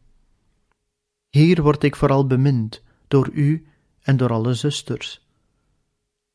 Hier 1.30 1.62
word 1.62 1.84
ik 1.84 1.96
vooral 1.96 2.28
bemind 2.28 2.82
door 3.08 3.30
u 3.34 3.66
en 4.02 4.18
door 4.18 4.32
alle 4.32 4.54
zusters. 4.54 5.28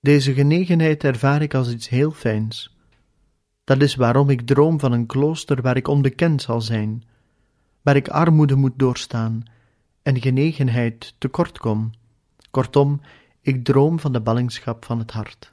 Deze 0.00 0.34
genegenheid 0.34 1.04
ervaar 1.04 1.42
ik 1.42 1.54
als 1.54 1.70
iets 1.70 1.88
heel 1.88 2.10
fijns. 2.10 2.76
Dat 3.64 3.82
is 3.82 3.94
waarom 3.94 4.30
ik 4.30 4.46
droom 4.46 4.80
van 4.80 4.92
een 4.92 5.06
klooster 5.06 5.62
waar 5.62 5.76
ik 5.76 5.88
onbekend 5.88 6.42
zal 6.42 6.60
zijn, 6.60 7.04
waar 7.82 7.96
ik 7.96 8.08
armoede 8.08 8.54
moet 8.54 8.78
doorstaan 8.78 9.42
en 10.02 10.20
genegenheid 10.20 11.14
tekort 11.18 11.58
kom 11.58 11.90
Kortom, 12.58 13.00
ik 13.40 13.64
droom 13.64 14.00
van 14.00 14.12
de 14.12 14.20
ballingschap 14.20 14.84
van 14.84 14.98
het 14.98 15.10
hart. 15.10 15.52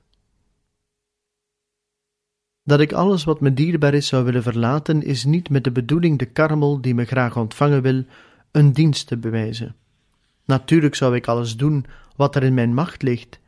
Dat 2.63 2.79
ik 2.79 2.93
alles 2.93 3.23
wat 3.23 3.41
me 3.41 3.53
dierbaar 3.53 3.93
is 3.93 4.07
zou 4.07 4.23
willen 4.23 4.43
verlaten, 4.43 5.03
is 5.03 5.23
niet 5.23 5.49
met 5.49 5.63
de 5.63 5.71
bedoeling 5.71 6.19
de 6.19 6.25
karmel 6.25 6.81
die 6.81 6.95
me 6.95 7.05
graag 7.05 7.37
ontvangen 7.37 7.81
wil, 7.81 8.03
een 8.51 8.73
dienst 8.73 9.07
te 9.07 9.17
bewijzen. 9.17 9.75
Natuurlijk 10.45 10.95
zou 10.95 11.15
ik 11.15 11.27
alles 11.27 11.57
doen 11.57 11.85
wat 12.15 12.35
er 12.35 12.43
in 12.43 12.53
mijn 12.53 12.73
macht 12.73 13.01
ligt, 13.01 13.39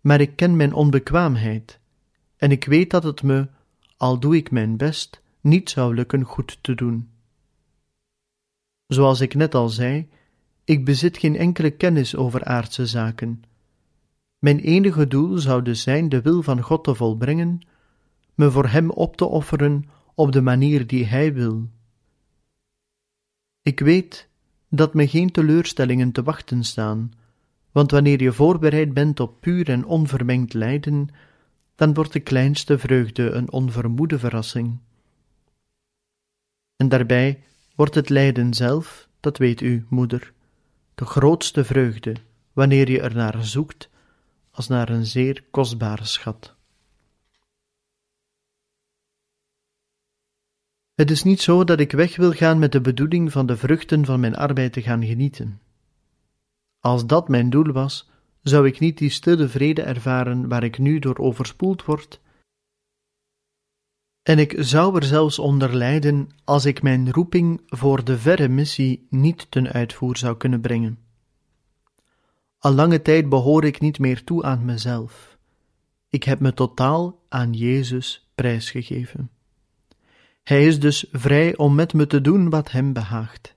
maar 0.00 0.20
ik 0.20 0.36
ken 0.36 0.56
mijn 0.56 0.72
onbekwaamheid, 0.72 1.78
en 2.36 2.50
ik 2.50 2.64
weet 2.64 2.90
dat 2.90 3.02
het 3.02 3.22
me, 3.22 3.48
al 3.96 4.18
doe 4.18 4.36
ik 4.36 4.50
mijn 4.50 4.76
best, 4.76 5.22
niet 5.40 5.70
zou 5.70 5.94
lukken 5.94 6.22
goed 6.22 6.58
te 6.60 6.74
doen. 6.74 7.10
Zoals 8.86 9.20
ik 9.20 9.34
net 9.34 9.54
al 9.54 9.68
zei, 9.68 10.08
ik 10.66 10.84
bezit 10.84 11.18
geen 11.18 11.36
enkele 11.36 11.70
kennis 11.70 12.16
over 12.16 12.44
aardse 12.44 12.86
zaken. 12.86 13.42
Mijn 14.38 14.58
enige 14.58 15.06
doel 15.06 15.38
zou 15.38 15.62
dus 15.62 15.82
zijn 15.82 16.08
de 16.08 16.22
wil 16.22 16.42
van 16.42 16.62
God 16.62 16.84
te 16.84 16.94
volbrengen, 16.94 17.60
me 18.34 18.50
voor 18.50 18.68
Hem 18.68 18.90
op 18.90 19.16
te 19.16 19.24
offeren 19.24 19.84
op 20.14 20.32
de 20.32 20.40
manier 20.40 20.86
die 20.86 21.04
Hij 21.04 21.32
wil. 21.32 21.68
Ik 23.62 23.80
weet 23.80 24.28
dat 24.68 24.94
me 24.94 25.08
geen 25.08 25.30
teleurstellingen 25.30 26.12
te 26.12 26.22
wachten 26.22 26.64
staan, 26.64 27.12
want 27.72 27.90
wanneer 27.90 28.22
je 28.22 28.32
voorbereid 28.32 28.94
bent 28.94 29.20
op 29.20 29.40
puur 29.40 29.68
en 29.68 29.84
onvermengd 29.84 30.54
lijden, 30.54 31.08
dan 31.74 31.94
wordt 31.94 32.12
de 32.12 32.20
kleinste 32.20 32.78
vreugde 32.78 33.30
een 33.30 33.52
onvermoede 33.52 34.18
verrassing. 34.18 34.78
En 36.76 36.88
daarbij 36.88 37.42
wordt 37.74 37.94
het 37.94 38.08
lijden 38.08 38.54
zelf, 38.54 39.08
dat 39.20 39.38
weet 39.38 39.60
u, 39.60 39.86
moeder, 39.88 40.34
de 40.96 41.04
grootste 41.04 41.64
vreugde, 41.64 42.16
wanneer 42.52 42.90
je 42.90 43.00
er 43.00 43.14
naar 43.14 43.44
zoekt, 43.44 43.88
als 44.50 44.68
naar 44.68 44.88
een 44.88 45.06
zeer 45.06 45.44
kostbare 45.50 46.04
schat. 46.04 46.54
Het 50.94 51.10
is 51.10 51.22
niet 51.22 51.40
zo 51.40 51.64
dat 51.64 51.80
ik 51.80 51.92
weg 51.92 52.16
wil 52.16 52.32
gaan 52.32 52.58
met 52.58 52.72
de 52.72 52.80
bedoeling 52.80 53.32
van 53.32 53.46
de 53.46 53.56
vruchten 53.56 54.04
van 54.04 54.20
mijn 54.20 54.36
arbeid 54.36 54.72
te 54.72 54.82
gaan 54.82 55.04
genieten. 55.04 55.60
Als 56.80 57.06
dat 57.06 57.28
mijn 57.28 57.50
doel 57.50 57.72
was, 57.72 58.10
zou 58.42 58.66
ik 58.66 58.78
niet 58.78 58.98
die 58.98 59.10
stille 59.10 59.48
vrede 59.48 59.82
ervaren 59.82 60.48
waar 60.48 60.64
ik 60.64 60.78
nu 60.78 60.98
door 60.98 61.18
overspoeld 61.18 61.84
word, 61.84 62.20
en 64.26 64.38
ik 64.38 64.54
zou 64.58 64.96
er 64.96 65.04
zelfs 65.04 65.38
onder 65.38 65.76
lijden 65.76 66.28
als 66.44 66.64
ik 66.64 66.82
mijn 66.82 67.12
roeping 67.12 67.60
voor 67.66 68.04
de 68.04 68.18
verre 68.18 68.48
missie 68.48 69.06
niet 69.10 69.46
ten 69.50 69.72
uitvoer 69.72 70.16
zou 70.16 70.36
kunnen 70.36 70.60
brengen. 70.60 70.98
Al 72.58 72.72
lange 72.72 73.02
tijd 73.02 73.28
behoor 73.28 73.64
ik 73.64 73.80
niet 73.80 73.98
meer 73.98 74.24
toe 74.24 74.42
aan 74.42 74.64
mezelf. 74.64 75.38
Ik 76.08 76.22
heb 76.22 76.40
me 76.40 76.54
totaal 76.54 77.22
aan 77.28 77.52
Jezus 77.52 78.28
prijsgegeven. 78.34 79.30
Hij 80.42 80.66
is 80.66 80.80
dus 80.80 81.06
vrij 81.12 81.56
om 81.56 81.74
met 81.74 81.92
me 81.92 82.06
te 82.06 82.20
doen 82.20 82.50
wat 82.50 82.70
hem 82.70 82.92
behaagt. 82.92 83.54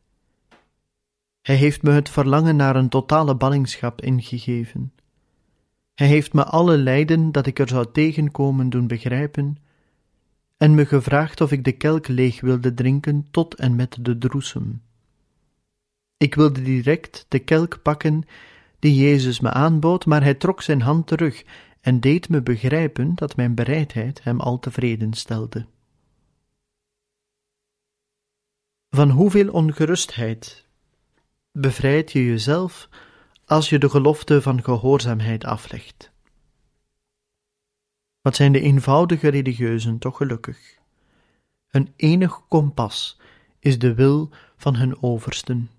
Hij 1.42 1.56
heeft 1.56 1.82
me 1.82 1.92
het 1.92 2.10
verlangen 2.10 2.56
naar 2.56 2.76
een 2.76 2.90
totale 2.90 3.36
ballingschap 3.36 4.02
ingegeven. 4.02 4.94
Hij 5.96 6.08
heeft 6.08 6.34
me 6.34 6.44
alle 6.46 6.78
lijden 6.78 7.32
dat 7.32 7.46
ik 7.46 7.60
er 7.60 7.68
zou 7.68 7.86
tegenkomen 7.92 8.70
doen 8.70 8.88
begrijpen 8.88 9.58
en 10.60 10.76
me 10.76 10.86
gevraagd 10.86 11.42
of 11.42 11.52
ik 11.52 11.64
de 11.64 11.72
kelk 11.72 12.08
leeg 12.08 12.42
wilde 12.42 12.74
drinken 12.74 13.28
tot 13.32 13.56
en 13.56 13.76
met 13.76 13.98
de 14.02 14.18
droesem. 14.18 14.82
Ik 16.18 16.36
wilde 16.36 16.62
direct 16.62 17.26
de 17.28 17.40
kelk 17.40 17.82
pakken 17.82 18.24
die 18.80 18.96
Jezus 18.96 19.40
me 19.40 19.50
aanbood, 19.50 20.06
maar 20.06 20.24
hij 20.24 20.34
trok 20.34 20.62
zijn 20.62 20.82
hand 20.82 21.08
terug 21.08 21.44
en 21.82 22.00
deed 22.00 22.30
me 22.30 22.42
begrijpen 22.42 23.16
dat 23.16 23.36
mijn 23.36 23.56
bereidheid 23.56 24.24
hem 24.24 24.40
al 24.40 24.60
tevreden 24.60 25.14
stelde. 25.14 25.66
Van 28.90 29.10
hoeveel 29.10 29.52
ongerustheid 29.52 30.66
bevrijd 31.52 32.12
je 32.12 32.26
jezelf 32.26 32.90
als 33.46 33.70
je 33.70 33.80
de 33.80 33.90
gelofte 33.90 34.42
van 34.42 34.64
gehoorzaamheid 34.64 35.46
aflegt? 35.46 36.09
Wat 38.22 38.36
zijn 38.36 38.52
de 38.52 38.62
eenvoudige 38.62 39.28
religieuzen 39.28 39.98
toch 39.98 40.18
gelukkig? 40.18 40.78
Hun 41.68 41.94
enig 41.96 42.42
kompas 42.48 43.20
is 43.60 43.80
de 43.80 43.94
wil 43.94 44.30
van 44.58 44.76
hun 44.76 45.04
oversten. 45.04 45.70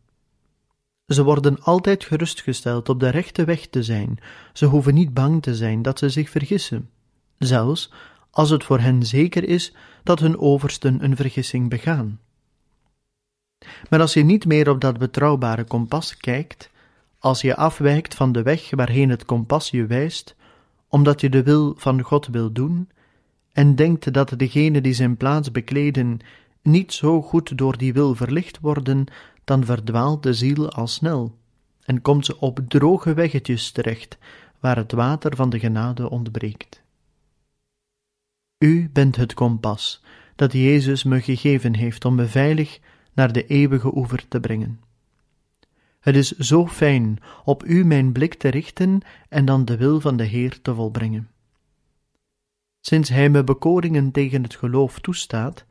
Ze 1.07 1.23
worden 1.23 1.63
altijd 1.63 2.05
gerustgesteld 2.05 2.89
op 2.89 3.01
de 3.01 3.09
rechte 3.09 3.45
weg 3.45 3.67
te 3.67 3.83
zijn, 3.83 4.19
ze 4.53 4.67
hoeven 4.67 4.95
niet 4.95 5.15
bang 5.15 5.43
te 5.43 5.55
zijn 5.55 5.83
dat 5.83 5.99
ze 5.99 6.09
zich 6.09 6.31
vergissen, 6.31 6.91
zelfs 7.39 7.93
als 8.31 8.51
het 8.51 8.65
voor 8.65 8.79
hen 8.81 9.03
zeker 9.03 9.49
is 9.49 9.75
dat 10.03 10.21
hun 10.21 10.39
oversten 10.39 11.05
een 11.05 11.17
vergissing 11.17 11.69
begaan. 11.69 12.21
Maar 13.91 14.01
als 14.01 14.13
je 14.13 14.23
niet 14.23 14.47
meer 14.47 14.71
op 14.71 14.81
dat 14.81 14.99
betrouwbare 14.99 15.65
kompas 15.65 16.17
kijkt, 16.17 16.71
als 17.19 17.41
je 17.41 17.57
afwijkt 17.57 18.15
van 18.15 18.33
de 18.33 18.43
weg 18.43 18.71
waarheen 18.71 19.11
het 19.11 19.25
kompas 19.25 19.71
je 19.71 19.87
wijst, 19.87 20.37
omdat 20.91 21.21
je 21.21 21.29
de 21.29 21.43
wil 21.43 21.75
van 21.77 22.03
God 22.03 22.27
wil 22.27 22.53
doen, 22.53 22.89
en 23.53 23.75
denkt 23.75 24.13
dat 24.13 24.35
degenen 24.37 24.83
die 24.83 24.93
zijn 24.93 25.17
plaats 25.17 25.51
bekleden 25.51 26.19
niet 26.63 26.93
zo 26.93 27.23
goed 27.23 27.59
door 27.59 27.77
die 27.77 27.93
wil 27.93 28.15
verlicht 28.15 28.61
worden, 28.61 29.05
dan 29.45 29.65
verdwaalt 29.65 30.23
de 30.23 30.35
ziel 30.35 30.71
al 30.71 30.87
snel 30.87 31.39
en 31.85 32.03
komt 32.03 32.27
ze 32.27 32.41
op 32.41 32.61
droge 32.69 33.15
weggetjes 33.15 33.71
terecht, 33.71 34.19
waar 34.61 34.77
het 34.77 34.93
water 34.93 35.37
van 35.37 35.51
de 35.51 35.59
genade 35.59 36.11
ontbreekt. 36.11 36.83
U 38.59 38.91
bent 38.93 39.17
het 39.17 39.35
kompas 39.35 40.03
dat 40.37 40.53
Jezus 40.53 41.05
me 41.05 41.21
gegeven 41.21 41.75
heeft 41.75 42.05
om 42.05 42.15
me 42.15 42.27
veilig 42.27 42.81
naar 43.13 43.33
de 43.33 43.47
eeuwige 43.47 43.97
oever 43.97 44.29
te 44.29 44.41
brengen. 44.41 44.81
Het 46.01 46.17
is 46.17 46.31
zo 46.31 46.67
fijn 46.67 47.19
op 47.45 47.65
u 47.67 47.85
mijn 47.85 48.13
blik 48.13 48.35
te 48.35 48.49
richten 48.49 49.01
en 49.29 49.45
dan 49.45 49.65
de 49.65 49.77
wil 49.77 50.01
van 50.01 50.17
de 50.17 50.25
Heer 50.25 50.61
te 50.61 50.75
volbrengen. 50.75 51.31
Sinds 52.81 53.09
Hij 53.09 53.29
me 53.29 53.45
bekoringen 53.45 54.11
tegen 54.11 54.43
het 54.43 54.55
geloof 54.55 54.99
toestaat, 54.99 55.65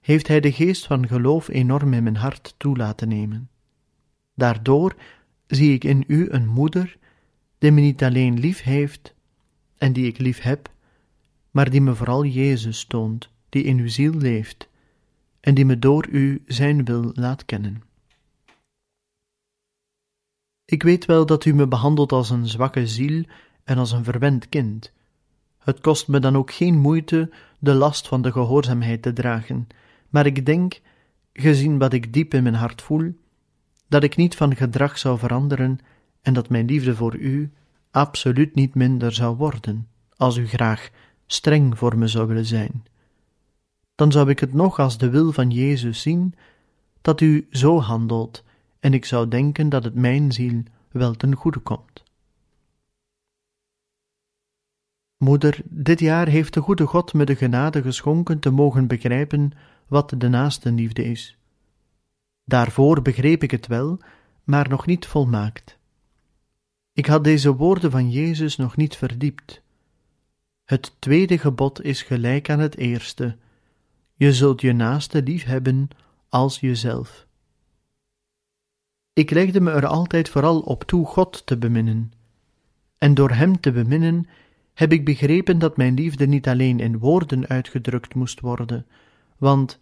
heeft 0.00 0.28
Hij 0.28 0.40
de 0.40 0.52
geest 0.52 0.86
van 0.86 1.08
geloof 1.08 1.48
enorm 1.48 1.92
in 1.92 2.02
mijn 2.02 2.16
hart 2.16 2.54
toelaten 2.56 3.08
nemen. 3.08 3.50
Daardoor 4.34 4.94
zie 5.46 5.72
ik 5.72 5.84
in 5.84 6.04
u 6.06 6.30
een 6.30 6.48
moeder 6.48 6.98
die 7.58 7.70
me 7.70 7.80
niet 7.80 8.04
alleen 8.04 8.38
lief 8.38 8.62
heeft 8.62 9.14
en 9.78 9.92
die 9.92 10.06
ik 10.06 10.18
lief 10.18 10.40
heb, 10.40 10.70
maar 11.50 11.70
die 11.70 11.80
me 11.80 11.94
vooral 11.94 12.24
Jezus 12.24 12.84
toont, 12.84 13.30
die 13.48 13.62
in 13.62 13.78
uw 13.78 13.88
ziel 13.88 14.12
leeft 14.12 14.68
en 15.40 15.54
die 15.54 15.64
me 15.64 15.78
door 15.78 16.08
u 16.08 16.42
zijn 16.46 16.84
wil 16.84 17.10
laat 17.14 17.44
kennen. 17.44 17.87
Ik 20.68 20.82
weet 20.82 21.04
wel 21.04 21.26
dat 21.26 21.44
u 21.44 21.54
me 21.54 21.66
behandelt 21.66 22.12
als 22.12 22.30
een 22.30 22.46
zwakke 22.46 22.86
ziel 22.86 23.24
en 23.64 23.78
als 23.78 23.92
een 23.92 24.04
verwend 24.04 24.48
kind. 24.48 24.92
Het 25.58 25.80
kost 25.80 26.08
me 26.08 26.20
dan 26.20 26.36
ook 26.36 26.52
geen 26.52 26.78
moeite 26.78 27.30
de 27.58 27.74
last 27.74 28.08
van 28.08 28.22
de 28.22 28.32
gehoorzaamheid 28.32 29.02
te 29.02 29.12
dragen, 29.12 29.66
maar 30.08 30.26
ik 30.26 30.46
denk, 30.46 30.80
gezien 31.32 31.78
wat 31.78 31.92
ik 31.92 32.12
diep 32.12 32.34
in 32.34 32.42
mijn 32.42 32.54
hart 32.54 32.82
voel, 32.82 33.14
dat 33.86 34.02
ik 34.02 34.16
niet 34.16 34.36
van 34.36 34.56
gedrag 34.56 34.98
zou 34.98 35.18
veranderen 35.18 35.78
en 36.22 36.34
dat 36.34 36.48
mijn 36.48 36.66
liefde 36.66 36.94
voor 36.94 37.16
u 37.16 37.52
absoluut 37.90 38.54
niet 38.54 38.74
minder 38.74 39.12
zou 39.12 39.36
worden, 39.36 39.88
als 40.16 40.36
u 40.36 40.46
graag 40.46 40.90
streng 41.26 41.78
voor 41.78 41.98
me 41.98 42.06
zou 42.06 42.26
willen 42.26 42.46
zijn. 42.46 42.84
Dan 43.94 44.12
zou 44.12 44.28
ik 44.28 44.38
het 44.38 44.52
nog 44.52 44.78
als 44.78 44.98
de 44.98 45.10
wil 45.10 45.32
van 45.32 45.50
Jezus 45.50 46.00
zien, 46.00 46.34
dat 47.00 47.20
u 47.20 47.46
zo 47.50 47.80
handelt 47.80 48.44
en 48.80 48.94
ik 48.94 49.04
zou 49.04 49.28
denken 49.28 49.68
dat 49.68 49.84
het 49.84 49.94
mijn 49.94 50.32
ziel 50.32 50.62
wel 50.90 51.14
ten 51.14 51.34
goede 51.34 51.58
komt. 51.58 52.02
Moeder, 55.16 55.60
dit 55.64 56.00
jaar 56.00 56.28
heeft 56.28 56.54
de 56.54 56.60
goede 56.60 56.86
God 56.86 57.12
me 57.12 57.24
de 57.24 57.36
genade 57.36 57.82
geschonken 57.82 58.38
te 58.38 58.50
mogen 58.50 58.86
begrijpen 58.86 59.52
wat 59.86 60.14
de 60.18 60.28
naastenliefde 60.28 61.04
is. 61.04 61.36
Daarvoor 62.44 63.02
begreep 63.02 63.42
ik 63.42 63.50
het 63.50 63.66
wel, 63.66 63.98
maar 64.44 64.68
nog 64.68 64.86
niet 64.86 65.06
volmaakt. 65.06 65.78
Ik 66.92 67.06
had 67.06 67.24
deze 67.24 67.54
woorden 67.54 67.90
van 67.90 68.10
Jezus 68.10 68.56
nog 68.56 68.76
niet 68.76 68.96
verdiept. 68.96 69.62
Het 70.64 70.96
tweede 70.98 71.38
gebod 71.38 71.82
is 71.82 72.02
gelijk 72.02 72.50
aan 72.50 72.58
het 72.58 72.76
eerste: 72.76 73.36
je 74.14 74.32
zult 74.32 74.60
je 74.60 74.72
naaste 74.72 75.22
lief 75.22 75.44
hebben 75.44 75.88
als 76.28 76.60
jezelf. 76.60 77.27
Ik 79.18 79.30
legde 79.30 79.60
me 79.60 79.70
er 79.70 79.86
altijd 79.86 80.28
vooral 80.28 80.60
op 80.60 80.84
toe 80.84 81.06
God 81.06 81.46
te 81.46 81.56
beminnen. 81.56 82.12
En 82.98 83.14
door 83.14 83.30
Hem 83.30 83.60
te 83.60 83.72
beminnen 83.72 84.26
heb 84.74 84.92
ik 84.92 85.04
begrepen 85.04 85.58
dat 85.58 85.76
mijn 85.76 85.94
liefde 85.94 86.26
niet 86.26 86.48
alleen 86.48 86.80
in 86.80 86.98
woorden 86.98 87.46
uitgedrukt 87.46 88.14
moest 88.14 88.40
worden, 88.40 88.86
want 89.38 89.80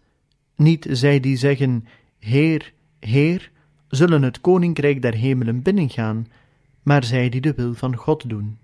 niet 0.55 0.87
zij 0.89 1.19
die 1.19 1.37
zeggen: 1.37 1.87
Heer, 2.19 2.73
Heer, 2.99 3.51
zullen 3.87 4.21
het 4.21 4.41
koninkrijk 4.41 5.01
der 5.01 5.13
hemelen 5.13 5.61
binnengaan, 5.61 6.27
maar 6.83 7.03
zij 7.03 7.29
die 7.29 7.41
de 7.41 7.53
wil 7.53 7.73
van 7.73 7.95
God 7.95 8.29
doen. 8.29 8.57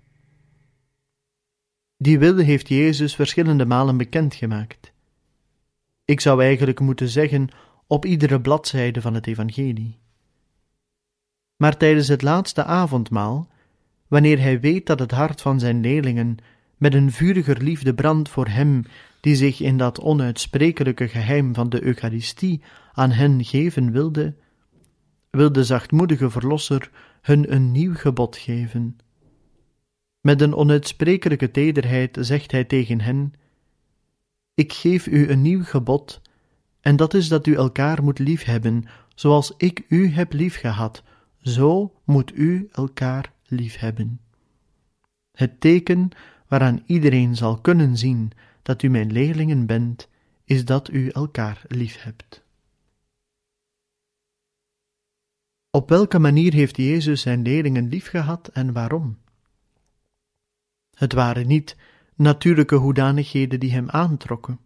Die 1.96 2.18
wil 2.18 2.36
heeft 2.36 2.68
Jezus 2.68 3.14
verschillende 3.14 3.66
malen 3.66 3.96
bekendgemaakt. 3.96 4.92
Ik 6.04 6.20
zou 6.20 6.42
eigenlijk 6.42 6.80
moeten 6.80 7.08
zeggen 7.08 7.48
op 7.86 8.04
iedere 8.04 8.40
bladzijde 8.40 9.00
van 9.00 9.14
het 9.14 9.26
Evangelie. 9.26 10.02
Maar 11.64 11.76
tijdens 11.76 12.08
het 12.08 12.22
laatste 12.22 12.64
avondmaal, 12.64 13.48
wanneer 14.08 14.40
hij 14.40 14.60
weet 14.60 14.86
dat 14.86 14.98
het 14.98 15.10
hart 15.10 15.40
van 15.40 15.60
zijn 15.60 15.80
leerlingen 15.80 16.36
met 16.76 16.94
een 16.94 17.12
vuriger 17.12 17.62
liefde 17.62 17.94
brandt 17.94 18.28
voor 18.28 18.46
hem 18.46 18.84
die 19.20 19.36
zich 19.36 19.60
in 19.60 19.76
dat 19.76 20.00
onuitsprekelijke 20.00 21.08
geheim 21.08 21.54
van 21.54 21.68
de 21.68 21.84
Eucharistie 21.84 22.62
aan 22.92 23.10
hen 23.10 23.44
geven 23.44 23.92
wilde, 23.92 24.34
wil 25.30 25.52
de 25.52 25.64
zachtmoedige 25.64 26.30
Verlosser 26.30 26.90
hun 27.22 27.52
een 27.52 27.72
nieuw 27.72 27.94
gebod 27.94 28.36
geven. 28.36 28.96
Met 30.20 30.40
een 30.40 30.54
onuitsprekelijke 30.54 31.50
tederheid 31.50 32.16
zegt 32.20 32.50
hij 32.50 32.64
tegen 32.64 33.00
hen: 33.00 33.32
Ik 34.54 34.72
geef 34.72 35.06
u 35.06 35.28
een 35.28 35.42
nieuw 35.42 35.64
gebod, 35.64 36.20
en 36.80 36.96
dat 36.96 37.14
is 37.14 37.28
dat 37.28 37.46
u 37.46 37.54
elkaar 37.54 38.02
moet 38.02 38.18
liefhebben, 38.18 38.84
zoals 39.14 39.54
ik 39.56 39.84
u 39.88 40.08
heb 40.08 40.32
liefgehad, 40.32 41.02
zo 41.44 42.00
moet 42.04 42.36
u 42.36 42.68
elkaar 42.72 43.32
liefhebben. 43.46 44.20
Het 45.32 45.60
teken 45.60 46.08
waaraan 46.48 46.82
iedereen 46.86 47.36
zal 47.36 47.60
kunnen 47.60 47.96
zien 47.96 48.32
dat 48.62 48.82
u 48.82 48.88
mijn 48.88 49.12
leerlingen 49.12 49.66
bent, 49.66 50.08
is 50.44 50.64
dat 50.64 50.90
u 50.90 51.08
elkaar 51.08 51.62
liefhebt. 51.68 52.42
Op 55.70 55.88
welke 55.88 56.18
manier 56.18 56.52
heeft 56.52 56.76
Jezus 56.76 57.20
zijn 57.20 57.42
leerlingen 57.42 57.88
liefgehad 57.88 58.48
en 58.48 58.72
waarom? 58.72 59.18
Het 60.94 61.12
waren 61.12 61.46
niet 61.46 61.76
natuurlijke 62.14 62.74
hoedanigheden 62.74 63.60
die 63.60 63.72
hem 63.72 63.90
aantrokken. 63.90 64.60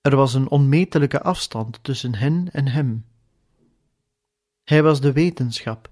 Er 0.00 0.16
was 0.16 0.34
een 0.34 0.48
onmetelijke 0.48 1.22
afstand 1.22 1.84
tussen 1.84 2.14
hen 2.14 2.52
en 2.52 2.68
hem. 2.68 3.04
Hij 4.72 4.82
was 4.82 5.00
de 5.00 5.12
wetenschap, 5.12 5.90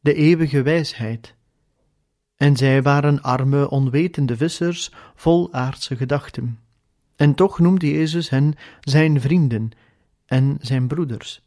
de 0.00 0.14
eeuwige 0.14 0.62
wijsheid, 0.62 1.34
en 2.36 2.56
zij 2.56 2.82
waren 2.82 3.22
arme, 3.22 3.70
onwetende 3.70 4.36
vissers 4.36 4.92
vol 5.14 5.52
aardse 5.52 5.96
gedachten. 5.96 6.58
En 7.16 7.34
toch 7.34 7.58
noemde 7.58 7.90
Jezus 7.90 8.30
hen 8.30 8.54
zijn 8.80 9.20
vrienden 9.20 9.70
en 10.26 10.58
zijn 10.60 10.86
broeders. 10.86 11.42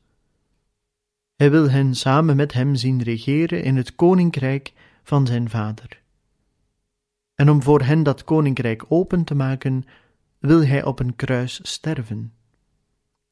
Hij 1.35 1.51
wil 1.51 1.69
hen 1.69 1.95
samen 1.95 2.35
met 2.35 2.53
hem 2.53 2.75
zien 2.75 3.03
regeren 3.03 3.63
in 3.63 3.75
het 3.77 3.95
koninkrijk 3.95 4.73
van 5.03 5.27
zijn 5.27 5.49
Vader. 5.49 6.01
En 7.35 7.49
om 7.49 7.63
voor 7.63 7.81
hen 7.81 8.03
dat 8.03 8.23
koninkrijk 8.23 8.85
open 8.87 9.23
te 9.23 9.35
maken, 9.35 9.83
wil 10.39 10.65
hij 10.65 10.83
op 10.83 10.99
een 10.99 11.15
kruis 11.15 11.59
sterven. 11.63 12.33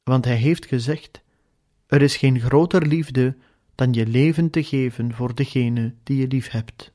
Want 0.04 0.26
hij 0.26 0.36
heeft 0.36 0.66
gezegd: 0.66 1.26
Er 1.88 2.02
is 2.02 2.18
geen 2.18 2.40
groter 2.40 2.88
liefde 2.88 3.36
dan 3.76 3.94
je 3.94 4.08
leven 4.08 4.50
te 4.50 4.64
geven 4.64 5.14
voor 5.14 5.36
degene 5.36 5.94
die 6.04 6.18
je 6.18 6.28
lief 6.28 6.50
hebt. 6.50 6.92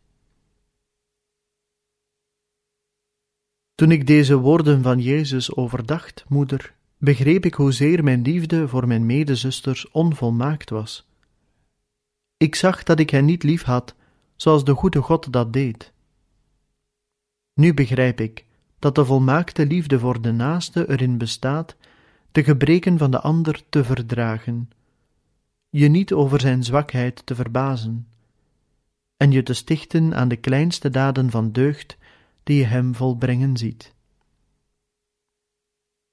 Toen 3.74 3.90
ik 3.90 4.06
deze 4.06 4.36
woorden 4.36 4.82
van 4.82 4.98
Jezus 4.98 5.54
overdacht, 5.54 6.24
moeder, 6.28 6.74
begreep 6.98 7.44
ik 7.44 7.54
hoezeer 7.54 8.04
mijn 8.04 8.22
liefde 8.22 8.68
voor 8.68 8.86
mijn 8.86 9.06
medezusters 9.06 9.90
onvolmaakt 9.90 10.70
was. 10.70 11.06
Ik 12.36 12.54
zag 12.54 12.82
dat 12.82 13.00
ik 13.00 13.10
hen 13.10 13.24
niet 13.24 13.42
lief 13.42 13.62
had, 13.62 13.94
zoals 14.36 14.64
de 14.64 14.74
goede 14.74 15.00
God 15.00 15.32
dat 15.32 15.52
deed. 15.52 15.92
Nu 17.54 17.74
begrijp 17.74 18.20
ik 18.20 18.44
dat 18.78 18.94
de 18.94 19.04
volmaakte 19.04 19.66
liefde 19.66 19.98
voor 19.98 20.22
de 20.22 20.32
naaste 20.32 20.88
erin 20.88 21.18
bestaat 21.18 21.76
de 22.32 22.44
gebreken 22.44 22.98
van 22.98 23.10
de 23.10 23.20
ander 23.20 23.62
te 23.68 23.84
verdragen, 23.84 24.70
je 25.74 25.88
niet 25.88 26.12
over 26.12 26.40
zijn 26.40 26.64
zwakheid 26.64 27.26
te 27.26 27.34
verbazen, 27.34 28.06
en 29.16 29.30
je 29.30 29.42
te 29.42 29.52
stichten 29.52 30.14
aan 30.14 30.28
de 30.28 30.36
kleinste 30.36 30.90
daden 30.90 31.30
van 31.30 31.52
deugd 31.52 31.96
die 32.42 32.56
je 32.56 32.64
hem 32.64 32.94
volbrengen 32.94 33.56
ziet. 33.56 33.94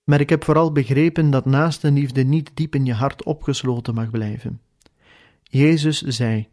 Maar 0.03 0.19
ik 0.19 0.29
heb 0.29 0.43
vooral 0.43 0.71
begrepen 0.71 1.29
dat 1.29 1.45
naastenliefde 1.45 2.23
niet 2.23 2.51
diep 2.53 2.75
in 2.75 2.85
je 2.85 2.93
hart 2.93 3.23
opgesloten 3.23 3.93
mag 3.93 4.09
blijven. 4.09 4.61
Jezus 5.43 6.01
zei: 6.01 6.47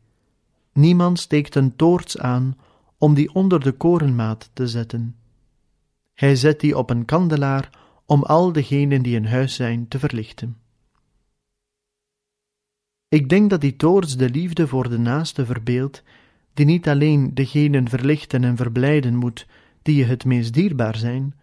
Niemand 0.73 1.19
steekt 1.19 1.55
een 1.55 1.77
toorts 1.77 2.19
aan 2.19 2.59
om 2.99 3.15
die 3.15 3.35
onder 3.35 3.61
de 3.61 3.73
korenmaat 3.73 4.51
te 4.53 4.69
zetten. 4.69 5.17
Hij 6.15 6.37
zet 6.37 6.61
die 6.61 6.79
op 6.79 6.91
een 6.91 7.05
kandelaar 7.05 7.71
om 8.07 8.23
al 8.23 8.53
degenen 8.53 9.03
die 9.03 9.17
in 9.17 9.27
huis 9.27 9.55
zijn 9.55 9.89
te 9.89 9.99
verlichten. 9.99 10.57
Ik 13.09 13.29
denk 13.29 13.51
dat 13.51 13.61
die 13.61 13.77
toorts 13.77 14.17
de 14.17 14.31
liefde 14.31 14.67
voor 14.67 14.89
de 14.89 14.99
naaste 14.99 15.47
verbeeldt, 15.47 16.03
die 16.55 16.67
niet 16.67 16.89
alleen 16.89 17.35
degenen 17.35 17.89
verlichten 17.89 18.45
en 18.45 18.57
verblijden 18.57 19.17
moet 19.17 19.47
die 19.83 19.97
je 19.97 20.05
het 20.05 20.25
meest 20.25 20.55
dierbaar 20.55 20.97
zijn, 20.97 21.35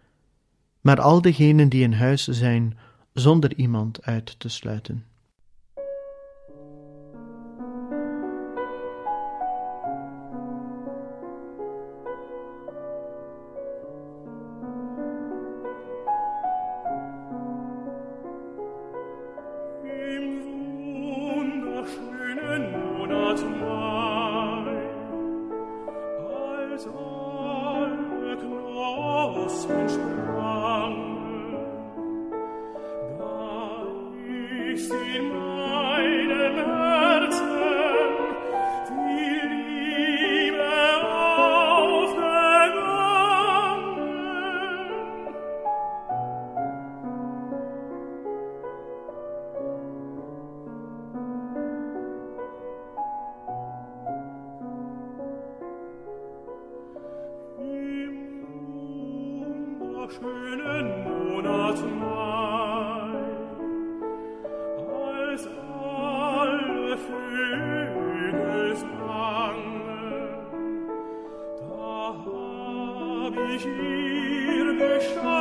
maar 0.80 1.00
al 1.00 1.20
degenen 1.20 1.68
die 1.68 1.82
in 1.82 1.92
huis 1.92 2.26
zijn 2.28 2.78
zonder 3.12 3.54
iemand 3.54 4.02
uit 4.02 4.38
te 4.38 4.48
sluiten. 4.48 5.04
ich 73.56 73.66
ihr 73.66 74.74
geschah 74.78 75.33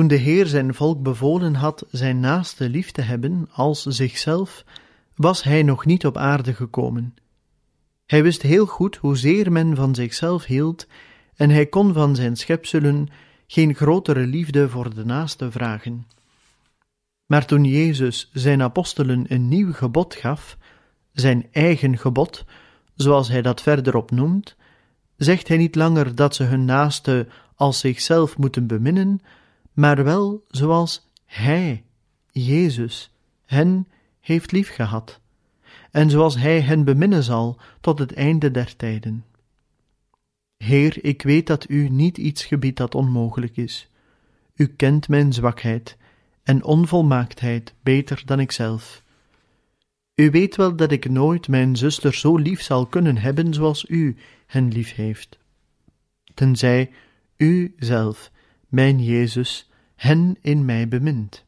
Toen 0.00 0.08
de 0.08 0.16
Heer 0.16 0.46
zijn 0.46 0.74
volk 0.74 1.02
bevolen 1.02 1.54
had 1.54 1.86
zijn 1.90 2.20
naaste 2.20 2.68
lief 2.68 2.90
te 2.90 3.02
hebben 3.02 3.48
als 3.52 3.82
zichzelf, 3.82 4.64
was 5.14 5.42
hij 5.42 5.62
nog 5.62 5.84
niet 5.84 6.06
op 6.06 6.16
aarde 6.16 6.54
gekomen. 6.54 7.14
Hij 8.06 8.22
wist 8.22 8.42
heel 8.42 8.66
goed 8.66 8.96
hoezeer 8.96 9.52
men 9.52 9.76
van 9.76 9.94
zichzelf 9.94 10.44
hield, 10.44 10.86
en 11.34 11.50
hij 11.50 11.66
kon 11.66 11.92
van 11.92 12.16
zijn 12.16 12.36
schepselen 12.36 13.08
geen 13.46 13.74
grotere 13.74 14.26
liefde 14.26 14.68
voor 14.68 14.94
de 14.94 15.04
naaste 15.04 15.50
vragen. 15.50 16.06
Maar 17.26 17.46
toen 17.46 17.64
Jezus 17.64 18.30
zijn 18.32 18.62
apostelen 18.62 19.24
een 19.28 19.48
nieuw 19.48 19.72
gebod 19.72 20.14
gaf, 20.14 20.56
zijn 21.12 21.46
eigen 21.52 21.98
gebod, 21.98 22.44
zoals 22.94 23.28
hij 23.28 23.42
dat 23.42 23.62
verderop 23.62 24.10
noemt, 24.10 24.56
zegt 25.16 25.48
hij 25.48 25.56
niet 25.56 25.74
langer 25.74 26.14
dat 26.14 26.34
ze 26.34 26.42
hun 26.42 26.64
naaste 26.64 27.26
als 27.54 27.78
zichzelf 27.78 28.38
moeten 28.38 28.66
beminnen, 28.66 29.20
maar 29.80 30.04
wel 30.04 30.44
zoals 30.48 31.10
Hij, 31.24 31.84
Jezus, 32.30 33.14
hen 33.46 33.88
heeft 34.20 34.52
liefgehad, 34.52 35.20
en 35.90 36.10
zoals 36.10 36.36
Hij 36.36 36.60
hen 36.60 36.84
beminnen 36.84 37.22
zal 37.22 37.60
tot 37.80 37.98
het 37.98 38.12
einde 38.12 38.50
der 38.50 38.76
tijden. 38.76 39.24
Heer, 40.56 41.04
ik 41.04 41.22
weet 41.22 41.46
dat 41.46 41.68
U 41.68 41.88
niet 41.88 42.18
iets 42.18 42.44
gebiedt 42.44 42.76
dat 42.76 42.94
onmogelijk 42.94 43.56
is. 43.56 43.90
U 44.54 44.66
kent 44.66 45.08
mijn 45.08 45.32
zwakheid 45.32 45.96
en 46.42 46.64
onvolmaaktheid 46.64 47.74
beter 47.82 48.22
dan 48.24 48.40
ikzelf. 48.40 49.02
U 50.14 50.30
weet 50.30 50.56
wel 50.56 50.76
dat 50.76 50.92
ik 50.92 51.10
nooit 51.10 51.48
mijn 51.48 51.76
zuster 51.76 52.14
zo 52.14 52.36
lief 52.36 52.62
zal 52.62 52.86
kunnen 52.86 53.16
hebben 53.16 53.54
zoals 53.54 53.88
U 53.88 54.16
hen 54.46 54.68
lief 54.68 54.94
heeft. 54.94 55.38
tenzij 56.34 56.90
u 57.36 57.74
zelf, 57.78 58.30
mijn 58.68 59.02
Jezus, 59.02 59.69
hen 60.00 60.36
in 60.40 60.64
mij 60.64 60.88
bemint. 60.88 61.44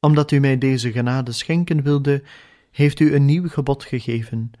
Omdat 0.00 0.30
u 0.30 0.38
mij 0.38 0.58
deze 0.58 0.92
genade 0.92 1.32
schenken 1.32 1.82
wilde, 1.82 2.22
heeft 2.70 3.00
u 3.00 3.14
een 3.14 3.24
nieuw 3.24 3.48
gebod 3.48 3.84
gegeven. 3.84 4.52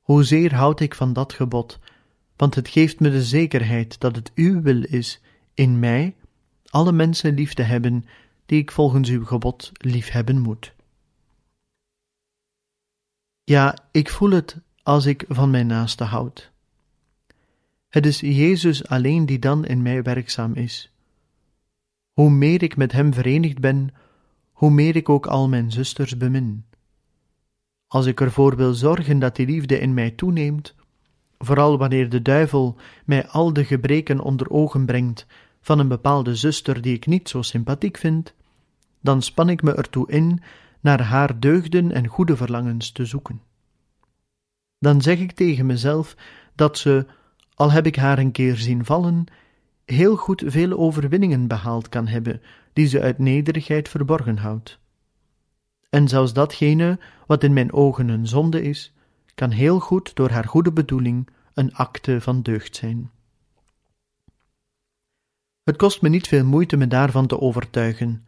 Hoezeer 0.00 0.54
houd 0.54 0.80
ik 0.80 0.94
van 0.94 1.12
dat 1.12 1.32
gebod, 1.32 1.78
want 2.36 2.54
het 2.54 2.68
geeft 2.68 3.00
me 3.00 3.10
de 3.10 3.22
zekerheid 3.22 4.00
dat 4.00 4.16
het 4.16 4.32
uw 4.34 4.60
wil 4.60 4.82
is 4.82 5.20
in 5.54 5.78
mij 5.78 6.14
alle 6.66 6.92
mensen 6.92 7.34
lief 7.34 7.54
te 7.54 7.62
hebben 7.62 8.04
die 8.46 8.60
ik 8.60 8.70
volgens 8.70 9.08
uw 9.08 9.24
gebod 9.24 9.72
liefhebben 9.74 10.38
moet. 10.38 10.74
Ja, 13.44 13.78
ik 13.90 14.10
voel 14.10 14.30
het 14.30 14.56
als 14.82 15.06
ik 15.06 15.24
van 15.28 15.50
mijn 15.50 15.66
naaste 15.66 16.04
houd. 16.04 16.50
Het 17.88 18.06
is 18.06 18.20
Jezus 18.20 18.86
alleen 18.88 19.26
die 19.26 19.38
dan 19.38 19.64
in 19.64 19.82
mij 19.82 20.02
werkzaam 20.02 20.54
is. 20.54 20.90
Hoe 22.16 22.30
meer 22.30 22.62
ik 22.62 22.76
met 22.76 22.92
Hem 22.92 23.14
verenigd 23.14 23.58
ben, 23.58 23.90
hoe 24.52 24.70
meer 24.70 24.96
ik 24.96 25.08
ook 25.08 25.26
al 25.26 25.48
mijn 25.48 25.72
zusters 25.72 26.16
bemin. 26.16 26.64
Als 27.86 28.06
ik 28.06 28.20
ervoor 28.20 28.56
wil 28.56 28.74
zorgen 28.74 29.18
dat 29.18 29.36
die 29.36 29.46
liefde 29.46 29.78
in 29.78 29.94
mij 29.94 30.10
toeneemt, 30.10 30.74
vooral 31.38 31.78
wanneer 31.78 32.08
de 32.08 32.22
duivel 32.22 32.76
mij 33.04 33.26
al 33.26 33.52
de 33.52 33.64
gebreken 33.64 34.20
onder 34.20 34.50
ogen 34.50 34.86
brengt 34.86 35.26
van 35.60 35.78
een 35.78 35.88
bepaalde 35.88 36.34
zuster 36.34 36.82
die 36.82 36.94
ik 36.94 37.06
niet 37.06 37.28
zo 37.28 37.42
sympathiek 37.42 37.96
vind, 37.96 38.34
dan 39.00 39.22
span 39.22 39.48
ik 39.48 39.62
me 39.62 39.74
ertoe 39.74 40.10
in 40.10 40.42
naar 40.80 41.02
haar 41.02 41.40
deugden 41.40 41.92
en 41.92 42.06
goede 42.06 42.36
verlangens 42.36 42.90
te 42.90 43.04
zoeken. 43.04 43.40
Dan 44.78 45.02
zeg 45.02 45.18
ik 45.18 45.32
tegen 45.32 45.66
mezelf 45.66 46.16
dat 46.54 46.78
ze, 46.78 47.06
al 47.54 47.70
heb 47.70 47.86
ik 47.86 47.96
haar 47.96 48.18
een 48.18 48.32
keer 48.32 48.56
zien 48.56 48.84
vallen, 48.84 49.26
heel 49.86 50.16
goed 50.16 50.42
veel 50.46 50.72
overwinningen 50.72 51.46
behaald 51.46 51.88
kan 51.88 52.06
hebben, 52.06 52.42
die 52.72 52.86
ze 52.86 53.00
uit 53.00 53.18
nederigheid 53.18 53.88
verborgen 53.88 54.38
houdt. 54.38 54.78
En 55.90 56.08
zelfs 56.08 56.32
datgene 56.32 56.98
wat 57.26 57.42
in 57.42 57.52
mijn 57.52 57.72
ogen 57.72 58.08
een 58.08 58.26
zonde 58.26 58.62
is, 58.62 58.92
kan 59.34 59.50
heel 59.50 59.80
goed 59.80 60.14
door 60.14 60.30
haar 60.30 60.44
goede 60.44 60.72
bedoeling 60.72 61.28
een 61.54 61.74
akte 61.74 62.20
van 62.20 62.42
deugd 62.42 62.76
zijn. 62.76 63.10
Het 65.62 65.76
kost 65.76 66.02
me 66.02 66.08
niet 66.08 66.28
veel 66.28 66.44
moeite 66.44 66.76
me 66.76 66.86
daarvan 66.86 67.26
te 67.26 67.40
overtuigen, 67.40 68.26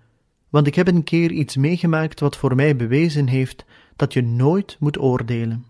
want 0.49 0.67
ik 0.67 0.75
heb 0.75 0.89
een 0.89 1.05
keer 1.05 1.31
iets 1.31 1.57
meegemaakt 1.57 2.21
wat 2.21 2.37
voor 2.37 2.55
mij 2.55 2.77
bewezen 2.77 3.27
heeft 3.27 3.65
dat 3.97 4.13
je 4.13 4.23
nooit 4.23 4.77
moet 4.81 4.99
oordelen. 4.99 5.67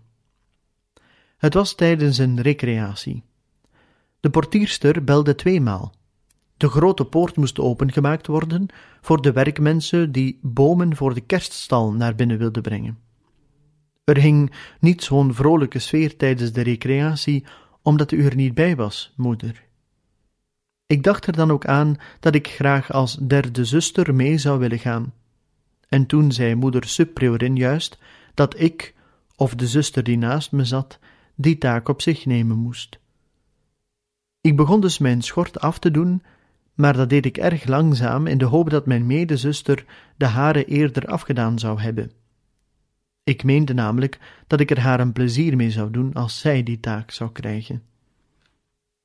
Het 1.37 1.53
was 1.53 1.75
tijdens 1.75 2.17
een 2.17 2.41
recreatie. 2.41 3.23
De 4.19 4.29
portierster 4.29 5.03
belde 5.03 5.35
tweemaal. 5.35 5.93
De 6.57 6.69
grote 6.69 7.05
poort 7.05 7.35
moest 7.35 7.59
opengemaakt 7.59 8.27
worden 8.27 8.67
voor 9.01 9.21
de 9.21 9.31
werkmensen 9.31 10.11
die 10.11 10.39
bomen 10.41 10.95
voor 10.95 11.13
de 11.13 11.21
kerststal 11.21 11.91
naar 11.91 12.15
binnen 12.15 12.37
wilden 12.37 12.61
brengen. 12.61 12.97
Er 14.03 14.17
hing 14.17 14.53
niet 14.79 15.03
zo'n 15.03 15.33
vrolijke 15.33 15.79
sfeer 15.79 16.17
tijdens 16.17 16.51
de 16.51 16.61
recreatie, 16.61 17.45
omdat 17.81 18.11
u 18.11 18.25
er 18.25 18.35
niet 18.35 18.53
bij 18.53 18.75
was, 18.75 19.13
moeder. 19.15 19.63
Ik 20.87 21.03
dacht 21.03 21.27
er 21.27 21.35
dan 21.35 21.51
ook 21.51 21.65
aan 21.65 21.95
dat 22.19 22.35
ik 22.35 22.47
graag 22.47 22.91
als 22.91 23.15
derde 23.15 23.65
zuster 23.65 24.15
mee 24.15 24.37
zou 24.37 24.59
willen 24.59 24.79
gaan. 24.79 25.13
En 25.87 26.05
toen 26.05 26.31
zei 26.31 26.55
moeder 26.55 26.87
subpriorin 26.87 27.55
juist 27.55 27.97
dat 28.33 28.59
ik, 28.59 28.95
of 29.35 29.55
de 29.55 29.67
zuster 29.67 30.03
die 30.03 30.17
naast 30.17 30.51
me 30.51 30.65
zat, 30.65 30.99
die 31.35 31.57
taak 31.57 31.87
op 31.87 32.01
zich 32.01 32.25
nemen 32.25 32.57
moest. 32.57 32.99
Ik 34.41 34.55
begon 34.55 34.81
dus 34.81 34.97
mijn 34.97 35.21
schort 35.21 35.59
af 35.59 35.79
te 35.79 35.91
doen, 35.91 36.23
maar 36.73 36.93
dat 36.93 37.09
deed 37.09 37.25
ik 37.25 37.37
erg 37.37 37.65
langzaam 37.65 38.27
in 38.27 38.37
de 38.37 38.45
hoop 38.45 38.69
dat 38.69 38.85
mijn 38.85 39.05
medezuster 39.05 39.85
de 40.17 40.25
hare 40.25 40.65
eerder 40.65 41.05
afgedaan 41.05 41.59
zou 41.59 41.81
hebben. 41.81 42.11
Ik 43.23 43.43
meende 43.43 43.73
namelijk 43.73 44.19
dat 44.47 44.59
ik 44.59 44.71
er 44.71 44.79
haar 44.79 44.99
een 44.99 45.13
plezier 45.13 45.55
mee 45.55 45.71
zou 45.71 45.91
doen 45.91 46.13
als 46.13 46.39
zij 46.39 46.63
die 46.63 46.79
taak 46.79 47.11
zou 47.11 47.31
krijgen. 47.31 47.83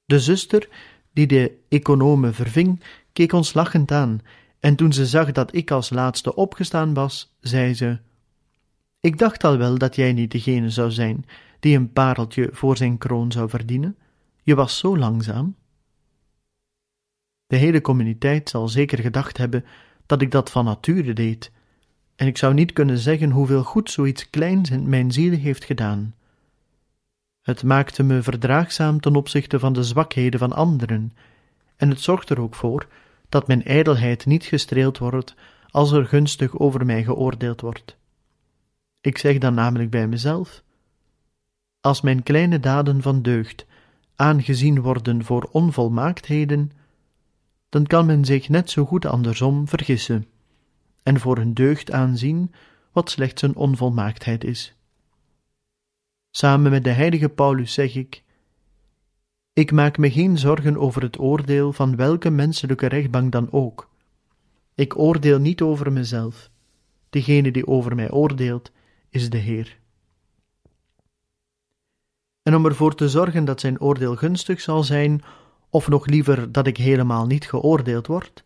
De 0.05 0.21
zuster, 0.21 0.69
die 1.13 1.27
de 1.27 1.59
econome 1.69 2.33
verving, 2.33 2.83
keek 3.13 3.33
ons 3.33 3.55
lachend 3.55 3.93
aan, 3.93 4.21
en 4.61 4.77
toen 4.77 4.93
ze 4.93 5.07
zag 5.07 5.33
dat 5.33 5.55
ik 5.55 5.71
als 5.71 5.91
laatste 5.91 6.35
opgestaan 6.35 6.95
was, 6.95 7.35
zei 7.41 7.75
ze: 7.75 7.99
Ik 9.01 9.19
dacht 9.19 9.45
al 9.45 9.57
wel 9.57 9.79
dat 9.79 9.97
jij 9.97 10.13
niet 10.13 10.31
degene 10.31 10.71
zou 10.71 10.91
zijn 10.91 11.25
die 11.61 11.77
een 11.77 11.93
pareltje 11.93 12.49
voor 12.53 12.77
zijn 12.77 12.99
kroon 12.99 13.33
zou 13.33 13.49
verdienen. 13.49 13.97
Je 14.45 14.55
was 14.55 14.79
zo 14.79 14.99
langzaam. 14.99 15.57
De 17.47 17.57
hele 17.57 17.81
communiteit 17.81 18.49
zal 18.49 18.69
zeker 18.69 18.99
gedacht 18.99 19.37
hebben 19.37 19.65
dat 20.07 20.23
ik 20.23 20.31
dat 20.31 20.51
van 20.51 20.65
nature 20.65 21.13
deed, 21.13 21.53
en 22.17 22.27
ik 22.27 22.37
zou 22.37 22.55
niet 22.55 22.73
kunnen 22.73 22.99
zeggen 22.99 23.31
hoeveel 23.31 23.63
goed 23.63 23.91
zoiets 23.91 24.31
kleins 24.31 24.71
in 24.71 24.89
mijn 24.89 25.13
ziel 25.13 25.39
heeft 25.39 25.65
gedaan. 25.65 26.15
Het 27.43 27.63
maakte 27.63 28.03
me 28.03 28.23
verdraagzaam 28.23 29.01
ten 29.01 29.17
opzichte 29.17 29.59
van 29.59 29.73
de 29.73 29.83
zwakheden 29.83 30.39
van 30.39 30.53
anderen, 30.53 31.13
en 31.77 31.89
het 31.89 32.01
zorgt 32.01 32.31
er 32.31 32.41
ook 32.41 32.55
voor 32.55 32.89
dat 33.29 33.47
mijn 33.47 33.65
ijdelheid 33.65 34.27
niet 34.27 34.45
gestreeld 34.45 34.99
wordt 34.99 35.35
als 35.71 35.93
er 35.93 36.07
gunstig 36.07 36.59
over 36.59 36.87
mij 36.87 37.05
geoordeeld 37.05 37.61
wordt. 37.61 37.97
Ik 39.01 39.19
zeg 39.19 39.39
dan 39.39 39.55
namelijk 39.55 39.91
bij 39.91 40.09
mezelf: 40.09 40.63
als 41.81 42.01
mijn 42.01 42.23
kleine 42.23 42.61
daden 42.61 43.03
van 43.03 43.23
deugd 43.23 43.67
aangezien 44.17 44.81
worden 44.81 45.25
voor 45.25 45.49
onvolmaaktheden, 45.53 46.71
dan 47.69 47.87
kan 47.87 48.07
men 48.07 48.25
zich 48.25 48.49
net 48.49 48.71
zo 48.71 48.85
goed 48.85 49.07
andersom 49.07 49.69
vergissen 49.69 50.27
en 51.03 51.21
voor 51.21 51.39
een 51.39 51.55
deugd 51.55 51.93
aanzien 51.93 52.53
wat 52.93 53.11
slechts 53.11 53.43
een 53.43 53.57
onvolmaaktheid 53.57 54.45
is. 54.45 54.75
Samen 56.31 56.71
met 56.71 56.85
de 56.85 56.91
heilige 56.91 57.29
Paulus 57.29 57.73
zeg 57.73 57.95
ik: 57.95 58.23
Ik 59.53 59.73
maak 59.73 59.99
me 59.99 60.11
geen 60.11 60.39
zorgen 60.39 60.77
over 60.77 61.03
het 61.03 61.19
oordeel 61.19 61.73
van 61.73 61.97
welke 61.97 62.31
menselijke 62.31 62.87
rechtbank 62.87 63.33
dan 63.33 63.53
ook. 63.53 63.91
Ik 64.75 64.99
oordeel 64.99 65.39
niet 65.39 65.63
over 65.63 65.93
mezelf. 65.93 66.51
Degene 67.11 67.51
die 67.51 67.67
over 67.67 67.95
mij 67.95 68.11
oordeelt, 68.11 68.73
is 69.09 69.31
de 69.31 69.39
Heer. 69.39 69.79
En 72.45 72.55
om 72.55 72.67
ervoor 72.67 72.95
te 72.95 73.09
zorgen 73.09 73.45
dat 73.45 73.61
zijn 73.61 73.81
oordeel 73.81 74.17
gunstig 74.17 74.61
zal 74.61 74.83
zijn, 74.83 75.23
of 75.71 75.89
nog 75.89 76.07
liever 76.07 76.53
dat 76.53 76.67
ik 76.67 76.77
helemaal 76.77 77.27
niet 77.27 77.45
geoordeeld 77.49 78.07
word, 78.07 78.45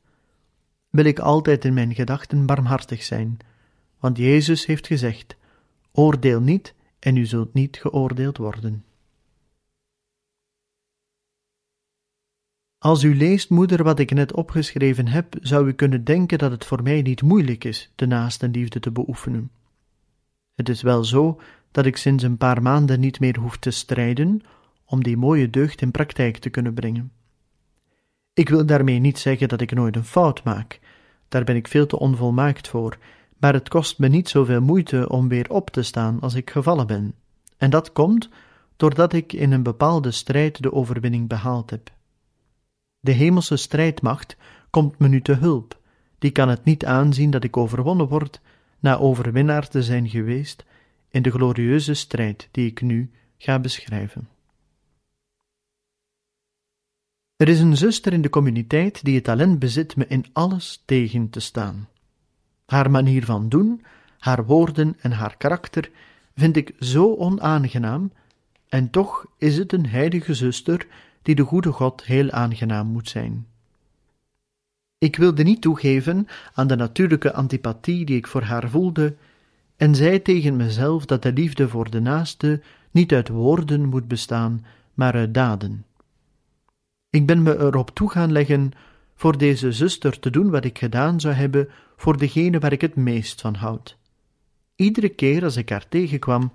wil 0.90 1.04
ik 1.04 1.18
altijd 1.18 1.64
in 1.64 1.74
mijn 1.74 1.94
gedachten 1.94 2.46
barmhartig 2.46 3.02
zijn, 3.02 3.38
want 4.00 4.16
Jezus 4.16 4.66
heeft 4.66 4.86
gezegd: 4.86 5.36
Oordeel 5.92 6.40
niet, 6.40 6.74
en 6.98 7.16
u 7.16 7.26
zult 7.26 7.54
niet 7.54 7.76
geoordeeld 7.76 8.36
worden. 8.36 8.84
Als 12.78 13.02
u 13.02 13.16
leest, 13.16 13.50
moeder, 13.50 13.82
wat 13.82 13.98
ik 13.98 14.10
net 14.10 14.32
opgeschreven 14.32 15.08
heb, 15.08 15.34
zou 15.40 15.68
u 15.68 15.72
kunnen 15.72 16.04
denken 16.04 16.38
dat 16.38 16.50
het 16.50 16.64
voor 16.64 16.82
mij 16.82 17.02
niet 17.02 17.22
moeilijk 17.22 17.64
is 17.64 17.92
de 17.94 18.06
naastenliefde 18.06 18.80
te 18.80 18.90
beoefenen. 18.90 19.50
Het 20.54 20.68
is 20.68 20.82
wel 20.82 21.04
zo 21.04 21.40
dat 21.70 21.86
ik 21.86 21.96
sinds 21.96 22.24
een 22.24 22.36
paar 22.36 22.62
maanden 22.62 23.00
niet 23.00 23.20
meer 23.20 23.38
hoef 23.38 23.56
te 23.56 23.70
strijden 23.70 24.40
om 24.84 25.02
die 25.02 25.16
mooie 25.16 25.50
deugd 25.50 25.80
in 25.80 25.90
praktijk 25.90 26.36
te 26.36 26.50
kunnen 26.50 26.74
brengen. 26.74 27.12
Ik 28.34 28.48
wil 28.48 28.66
daarmee 28.66 28.98
niet 28.98 29.18
zeggen 29.18 29.48
dat 29.48 29.60
ik 29.60 29.72
nooit 29.72 29.96
een 29.96 30.04
fout 30.04 30.44
maak, 30.44 30.80
daar 31.28 31.44
ben 31.44 31.56
ik 31.56 31.68
veel 31.68 31.86
te 31.86 31.98
onvolmaakt 31.98 32.68
voor, 32.68 32.98
maar 33.38 33.52
het 33.52 33.68
kost 33.68 33.98
me 33.98 34.08
niet 34.08 34.28
zoveel 34.28 34.60
moeite 34.60 35.08
om 35.08 35.28
weer 35.28 35.50
op 35.50 35.70
te 35.70 35.82
staan 35.82 36.20
als 36.20 36.34
ik 36.34 36.50
gevallen 36.50 36.86
ben. 36.86 37.14
En 37.56 37.70
dat 37.70 37.92
komt 37.92 38.28
doordat 38.76 39.12
ik 39.12 39.32
in 39.32 39.52
een 39.52 39.62
bepaalde 39.62 40.10
strijd 40.10 40.62
de 40.62 40.72
overwinning 40.72 41.28
behaald 41.28 41.70
heb. 41.70 41.92
De 43.00 43.12
hemelse 43.12 43.56
strijdmacht 43.56 44.36
komt 44.70 44.98
me 44.98 45.08
nu 45.08 45.22
te 45.22 45.32
hulp, 45.32 45.80
die 46.18 46.30
kan 46.30 46.48
het 46.48 46.64
niet 46.64 46.84
aanzien 46.84 47.30
dat 47.30 47.44
ik 47.44 47.56
overwonnen 47.56 48.08
word, 48.08 48.40
na 48.78 48.98
overwinnaar 48.98 49.68
te 49.68 49.82
zijn 49.82 50.08
geweest 50.08 50.64
in 51.10 51.22
de 51.22 51.30
glorieuze 51.30 51.94
strijd 51.94 52.48
die 52.50 52.66
ik 52.66 52.80
nu 52.80 53.10
ga 53.36 53.58
beschrijven. 53.58 54.28
Er 57.36 57.48
is 57.48 57.60
een 57.60 57.76
zuster 57.76 58.12
in 58.12 58.22
de 58.22 58.28
communiteit 58.28 59.04
die 59.04 59.14
het 59.14 59.24
talent 59.24 59.58
bezit 59.58 59.96
me 59.96 60.06
in 60.06 60.24
alles 60.32 60.82
tegen 60.84 61.30
te 61.30 61.40
staan. 61.40 61.88
Haar 62.66 62.90
manier 62.90 63.24
van 63.24 63.48
doen, 63.48 63.84
haar 64.18 64.44
woorden 64.44 64.96
en 65.00 65.12
haar 65.12 65.36
karakter 65.36 65.90
vind 66.34 66.56
ik 66.56 66.74
zo 66.78 67.14
onaangenaam, 67.14 68.12
en 68.68 68.90
toch 68.90 69.26
is 69.38 69.58
het 69.58 69.72
een 69.72 69.86
heilige 69.86 70.34
zuster 70.34 70.86
die 71.22 71.34
de 71.34 71.42
goede 71.42 71.72
God 71.72 72.04
heel 72.04 72.30
aangenaam 72.30 72.86
moet 72.86 73.08
zijn. 73.08 73.46
Ik 74.98 75.16
wilde 75.16 75.42
niet 75.42 75.60
toegeven 75.60 76.26
aan 76.54 76.66
de 76.66 76.76
natuurlijke 76.76 77.32
antipathie 77.32 78.04
die 78.04 78.16
ik 78.16 78.26
voor 78.26 78.42
haar 78.42 78.70
voelde, 78.70 79.16
en 79.78 79.94
zei 79.94 80.22
tegen 80.22 80.56
mezelf 80.56 81.04
dat 81.04 81.22
de 81.22 81.32
liefde 81.32 81.68
voor 81.68 81.90
de 81.90 82.00
naaste 82.00 82.62
niet 82.90 83.12
uit 83.12 83.28
woorden 83.28 83.84
moet 83.84 84.08
bestaan, 84.08 84.64
maar 84.94 85.14
uit 85.14 85.34
daden. 85.34 85.84
Ik 87.10 87.26
ben 87.26 87.42
me 87.42 87.58
erop 87.58 87.90
toe 87.90 88.10
gaan 88.10 88.32
leggen 88.32 88.72
voor 89.14 89.38
deze 89.38 89.72
zuster 89.72 90.18
te 90.18 90.30
doen 90.30 90.50
wat 90.50 90.64
ik 90.64 90.78
gedaan 90.78 91.20
zou 91.20 91.34
hebben 91.34 91.68
voor 91.96 92.18
degene 92.18 92.58
waar 92.58 92.72
ik 92.72 92.80
het 92.80 92.96
meest 92.96 93.40
van 93.40 93.54
houd. 93.54 93.96
Iedere 94.76 95.08
keer 95.08 95.44
als 95.44 95.56
ik 95.56 95.68
haar 95.68 95.88
tegenkwam, 95.88 96.52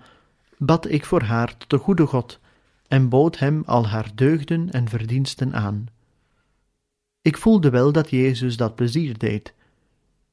bad 0.57 0.89
ik 0.89 1.05
voor 1.05 1.21
haar 1.21 1.57
tot 1.57 1.69
de 1.69 1.77
goede 1.77 2.05
God 2.05 2.39
en 2.87 3.09
bood 3.09 3.39
hem 3.39 3.63
al 3.65 3.87
haar 3.87 4.11
deugden 4.15 4.71
en 4.71 4.89
verdiensten 4.89 5.53
aan. 5.53 5.87
Ik 7.21 7.37
voelde 7.37 7.69
wel 7.69 7.91
dat 7.91 8.09
Jezus 8.09 8.57
dat 8.57 8.75
plezier 8.75 9.17
deed. 9.17 9.53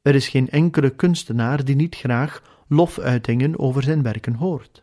Er 0.03 0.14
is 0.14 0.29
geen 0.29 0.48
enkele 0.48 0.90
kunstenaar 0.90 1.64
die 1.64 1.76
niet 1.76 1.94
graag 1.94 2.42
lofuitingen 2.71 3.59
over 3.59 3.83
zijn 3.83 4.03
werken 4.03 4.35
hoort. 4.35 4.83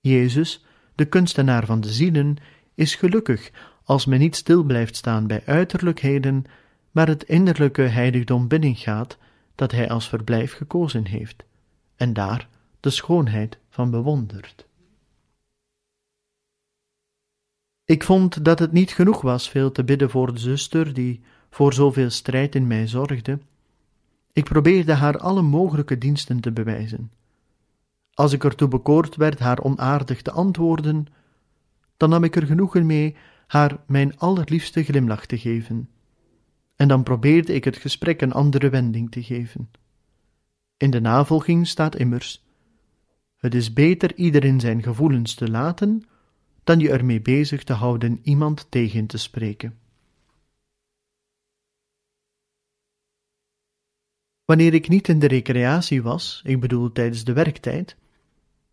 Jezus, 0.00 0.64
de 0.94 1.04
kunstenaar 1.04 1.66
van 1.66 1.80
de 1.80 1.92
zielen, 1.92 2.36
is 2.74 2.94
gelukkig 2.94 3.50
als 3.84 4.06
men 4.06 4.18
niet 4.18 4.36
stil 4.36 4.62
blijft 4.62 4.96
staan 4.96 5.26
bij 5.26 5.42
uiterlijkheden, 5.46 6.44
maar 6.90 7.08
het 7.08 7.22
innerlijke 7.22 7.82
heiligdom 7.82 8.48
binnengaat 8.48 9.18
dat 9.54 9.72
hij 9.72 9.88
als 9.90 10.08
verblijf 10.08 10.52
gekozen 10.52 11.06
heeft, 11.06 11.44
en 11.96 12.12
daar 12.12 12.48
de 12.80 12.90
schoonheid 12.90 13.58
van 13.68 13.90
bewondert. 13.90 14.66
Ik 17.84 18.04
vond 18.04 18.44
dat 18.44 18.58
het 18.58 18.72
niet 18.72 18.92
genoeg 18.92 19.20
was 19.20 19.48
veel 19.48 19.72
te 19.72 19.84
bidden 19.84 20.10
voor 20.10 20.32
de 20.32 20.40
zuster 20.40 20.94
die 20.94 21.22
voor 21.50 21.72
zoveel 21.72 22.10
strijd 22.10 22.54
in 22.54 22.66
mij 22.66 22.86
zorgde. 22.86 23.38
Ik 24.34 24.44
probeerde 24.44 24.92
haar 24.92 25.18
alle 25.18 25.42
mogelijke 25.42 25.98
diensten 25.98 26.40
te 26.40 26.52
bewijzen. 26.52 27.12
Als 28.14 28.32
ik 28.32 28.44
ertoe 28.44 28.68
bekoord 28.68 29.16
werd 29.16 29.38
haar 29.38 29.62
onaardig 29.62 30.22
te 30.22 30.30
antwoorden, 30.30 31.06
dan 31.96 32.10
nam 32.10 32.24
ik 32.24 32.36
er 32.36 32.46
genoegen 32.46 32.86
mee 32.86 33.16
haar 33.46 33.78
mijn 33.86 34.18
allerliefste 34.18 34.82
glimlach 34.82 35.26
te 35.26 35.38
geven. 35.38 35.88
En 36.76 36.88
dan 36.88 37.02
probeerde 37.02 37.54
ik 37.54 37.64
het 37.64 37.76
gesprek 37.76 38.20
een 38.20 38.32
andere 38.32 38.68
wending 38.68 39.10
te 39.10 39.22
geven. 39.22 39.70
In 40.76 40.90
de 40.90 41.00
navolging 41.00 41.66
staat 41.66 41.96
immers: 41.96 42.44
Het 43.36 43.54
is 43.54 43.72
beter 43.72 44.14
iedereen 44.14 44.60
zijn 44.60 44.82
gevoelens 44.82 45.34
te 45.34 45.50
laten, 45.50 46.02
dan 46.64 46.78
je 46.78 46.90
ermee 46.90 47.20
bezig 47.20 47.64
te 47.64 47.72
houden 47.72 48.18
iemand 48.22 48.66
tegen 48.68 49.06
te 49.06 49.18
spreken. 49.18 49.78
Wanneer 54.44 54.74
ik 54.74 54.88
niet 54.88 55.08
in 55.08 55.18
de 55.18 55.26
recreatie 55.26 56.02
was, 56.02 56.42
ik 56.44 56.60
bedoel 56.60 56.92
tijdens 56.92 57.24
de 57.24 57.32
werktijd, 57.32 57.96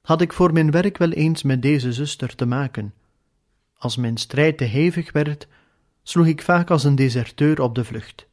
had 0.01 0.21
ik 0.21 0.33
voor 0.33 0.53
mijn 0.53 0.71
werk 0.71 0.97
wel 0.97 1.11
eens 1.11 1.43
met 1.43 1.61
deze 1.61 1.93
zuster 1.93 2.35
te 2.35 2.45
maken. 2.45 2.93
Als 3.77 3.97
mijn 3.97 4.17
strijd 4.17 4.57
te 4.57 4.63
hevig 4.63 5.11
werd, 5.11 5.47
sloeg 6.03 6.25
ik 6.25 6.41
vaak 6.41 6.69
als 6.69 6.83
een 6.83 6.95
deserteur 6.95 7.61
op 7.61 7.75
de 7.75 7.83
vlucht. 7.83 8.27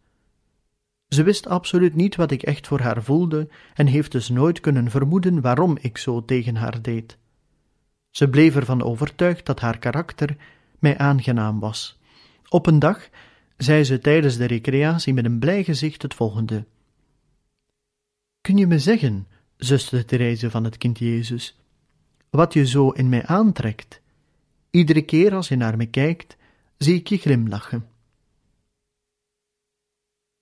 Ze 1.09 1.23
wist 1.23 1.47
absoluut 1.47 1.95
niet 1.95 2.17
wat 2.17 2.31
ik 2.31 2.43
echt 2.43 2.67
voor 2.67 2.81
haar 2.81 3.03
voelde 3.03 3.49
en 3.75 3.87
heeft 3.87 4.13
dus 4.13 4.29
nooit 4.29 4.61
kunnen 4.61 4.91
vermoeden 4.91 5.41
waarom 5.41 5.79
ik 5.81 5.99
zo 5.99 6.25
tegen 6.25 6.57
haar 6.57 6.83
deed. 6.83 7.19
Ze 8.11 8.29
bleef 8.29 8.57
ervan 8.57 8.83
overtuigd 8.83 9.47
dat 9.47 9.61
haar 9.61 9.79
karakter 9.79 10.37
mij 10.79 10.99
aangenaam 10.99 11.61
was. 11.61 11.99
Op 12.49 12.67
een 12.67 12.79
dag 12.79 13.09
zei 13.57 13.85
ze 13.85 13.99
tijdens 13.99 14.37
de 14.37 14.45
recreatie 14.45 15.15
met 15.15 15.25
een 15.25 15.39
blij 15.39 15.65
gezicht 15.65 16.03
het 16.03 16.15
volgende: 16.15 16.65
Kun 18.41 18.57
je 18.57 18.67
me 18.67 18.79
zeggen, 18.79 19.27
zuster 19.57 20.05
Therese 20.05 20.51
van 20.51 20.65
het 20.65 20.77
kind 20.77 20.99
Jezus, 20.99 21.59
wat 22.31 22.53
je 22.53 22.67
zo 22.67 22.91
in 22.91 23.09
mij 23.09 23.27
aantrekt? 23.27 24.01
Iedere 24.71 25.03
keer 25.03 25.35
als 25.35 25.49
je 25.49 25.57
naar 25.57 25.77
me 25.77 25.87
kijkt, 25.87 26.37
zie 26.79 26.95
ik 26.95 27.07
je 27.09 27.17
glimlachen. 27.17 27.87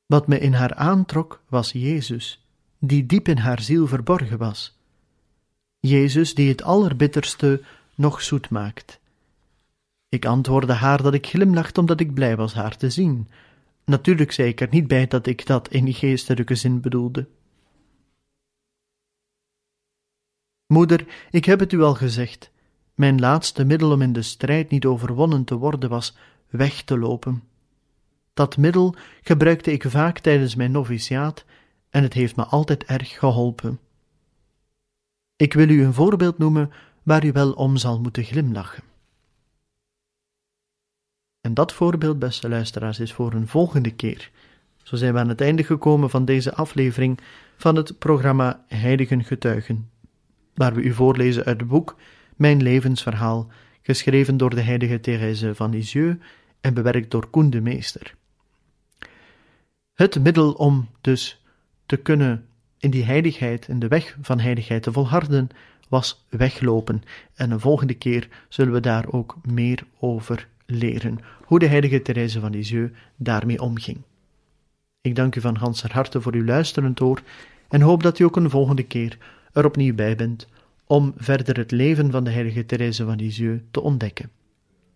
Wat 0.07 0.27
me 0.27 0.39
in 0.39 0.53
haar 0.53 0.75
aantrok 0.75 1.43
was 1.49 1.73
Jezus, 1.73 2.47
die 2.79 3.07
diep 3.07 3.29
in 3.29 3.39
haar 3.39 3.61
ziel 3.61 3.87
verborgen 3.87 4.39
was. 4.39 4.79
Jezus 5.81 6.35
die 6.35 6.49
het 6.49 6.63
allerbitterste 6.63 7.63
nog 7.95 8.23
zoet 8.23 8.49
maakt. 8.51 9.01
Ik 10.09 10.25
antwoordde 10.25 10.73
haar 10.73 11.03
dat 11.03 11.15
ik 11.15 11.27
glimlachte 11.27 11.81
omdat 11.81 12.01
ik 12.01 12.15
blij 12.15 12.37
was 12.37 12.55
haar 12.55 12.77
te 12.77 12.91
zien. 12.91 13.29
Natuurlijk 13.85 14.33
zei 14.33 14.49
ik 14.49 14.61
er 14.61 14.69
niet 14.71 14.87
bij 14.87 15.07
dat 15.07 15.27
ik 15.27 15.47
dat 15.47 15.69
in 15.69 15.95
geestelijke 15.95 16.55
zin 16.55 16.81
bedoelde. 16.81 17.29
Moeder, 20.67 21.07
ik 21.31 21.45
heb 21.45 21.61
het 21.61 21.73
u 21.73 21.83
al 21.83 21.95
gezegd. 21.95 22.51
Mijn 22.95 23.21
laatste 23.21 23.65
middel 23.65 23.93
om 23.93 24.03
in 24.03 24.13
de 24.13 24.23
strijd 24.23 24.71
niet 24.71 24.85
overwonnen 24.85 25.45
te 25.45 25.55
worden 25.55 25.91
was 25.91 26.17
weg 26.49 26.83
te 26.83 26.99
lopen. 26.99 27.43
Dat 28.35 28.57
middel 28.57 28.95
gebruikte 29.23 29.73
ik 29.73 29.85
vaak 29.89 30.19
tijdens 30.19 30.55
mijn 30.55 30.71
noviciaat 30.71 31.45
en 31.91 32.03
het 32.03 32.13
heeft 32.13 32.37
me 32.37 32.45
altijd 32.45 32.85
erg 32.85 33.19
geholpen. 33.19 33.79
Ik 35.37 35.53
wil 35.53 35.69
u 35.69 35.85
een 35.85 35.95
voorbeeld 35.95 36.39
noemen 36.39 36.73
waar 37.03 37.25
u 37.25 37.33
wel 37.33 37.53
om 37.53 37.77
zal 37.77 38.01
moeten 38.01 38.25
glimlachen. 38.25 38.83
En 41.41 41.55
dat 41.55 41.73
voorbeeld, 41.73 42.19
beste 42.19 42.49
luisteraars, 42.49 43.01
is 43.01 43.13
voor 43.13 43.33
een 43.33 43.49
volgende 43.49 43.91
keer. 43.91 44.31
Zo 44.83 44.97
zijn 44.97 45.13
we 45.13 45.19
aan 45.19 45.29
het 45.29 45.41
einde 45.41 45.65
gekomen 45.65 46.11
van 46.11 46.25
deze 46.25 46.55
aflevering 46.55 47.21
van 47.57 47.77
het 47.77 47.99
programma 47.99 48.65
Heiligen 48.69 49.25
Getuigen, 49.25 49.91
waar 50.57 50.75
we 50.75 50.83
u 50.83 50.93
voorlezen 50.93 51.45
uit 51.45 51.61
het 51.61 51.69
boek 51.69 51.97
Mijn 52.37 52.63
levensverhaal, 52.63 53.49
geschreven 53.83 54.37
door 54.37 54.55
de 54.55 54.61
heilige 54.61 55.01
Thérèse 55.01 55.55
van 55.55 55.71
Lisieux 55.71 56.17
en 56.61 56.75
bewerkt 56.75 57.11
door 57.11 57.31
Koen 57.31 57.51
de 57.51 57.61
Meester. 57.61 58.15
Het 59.95 60.23
middel 60.23 60.53
om 60.53 60.89
dus 61.01 61.43
te 61.87 61.97
kunnen 61.97 62.47
in 62.79 62.91
die 62.91 63.05
heiligheid, 63.05 63.69
in 63.69 63.79
de 63.79 63.89
weg 63.89 64.17
van 64.23 64.41
heiligheid 64.41 64.83
te 64.83 64.93
volharden, 64.93 65.49
was 65.89 66.27
weglopen. 66.29 67.03
En 67.35 67.51
een 67.51 67.61
volgende 67.61 67.95
keer 67.95 68.29
zullen 68.49 68.73
we 68.73 68.81
daar 68.81 69.13
ook 69.13 69.37
meer 69.43 69.87
over 69.99 70.49
leren, 70.67 71.19
hoe 71.45 71.59
de 71.59 71.67
heilige 71.67 72.03
Therese 72.03 72.41
van 72.41 72.51
Lisieux 72.51 72.93
daarmee 73.17 73.61
omging. 73.61 73.99
Ik 75.01 75.15
dank 75.15 75.37
u 75.37 75.41
van 75.41 75.59
ganser 75.59 75.93
harte 75.93 76.21
voor 76.21 76.35
uw 76.35 76.45
luisterend 76.45 77.01
oor 77.01 77.23
en 77.69 77.81
hoop 77.81 78.03
dat 78.03 78.19
u 78.19 78.25
ook 78.25 78.37
een 78.37 78.51
volgende 78.51 78.83
keer 78.83 79.19
er 79.57 79.65
opnieuw 79.65 79.95
bij 79.95 80.17
bent 80.17 80.47
om 80.87 81.13
verder 81.17 81.57
het 81.57 81.71
leven 81.71 82.11
van 82.11 82.25
de 82.25 82.31
heilige 82.31 82.67
Therese 82.67 83.05
van 83.05 83.17
Lisieux 83.17 83.63
te 83.71 83.81
ontdekken. 83.81 84.31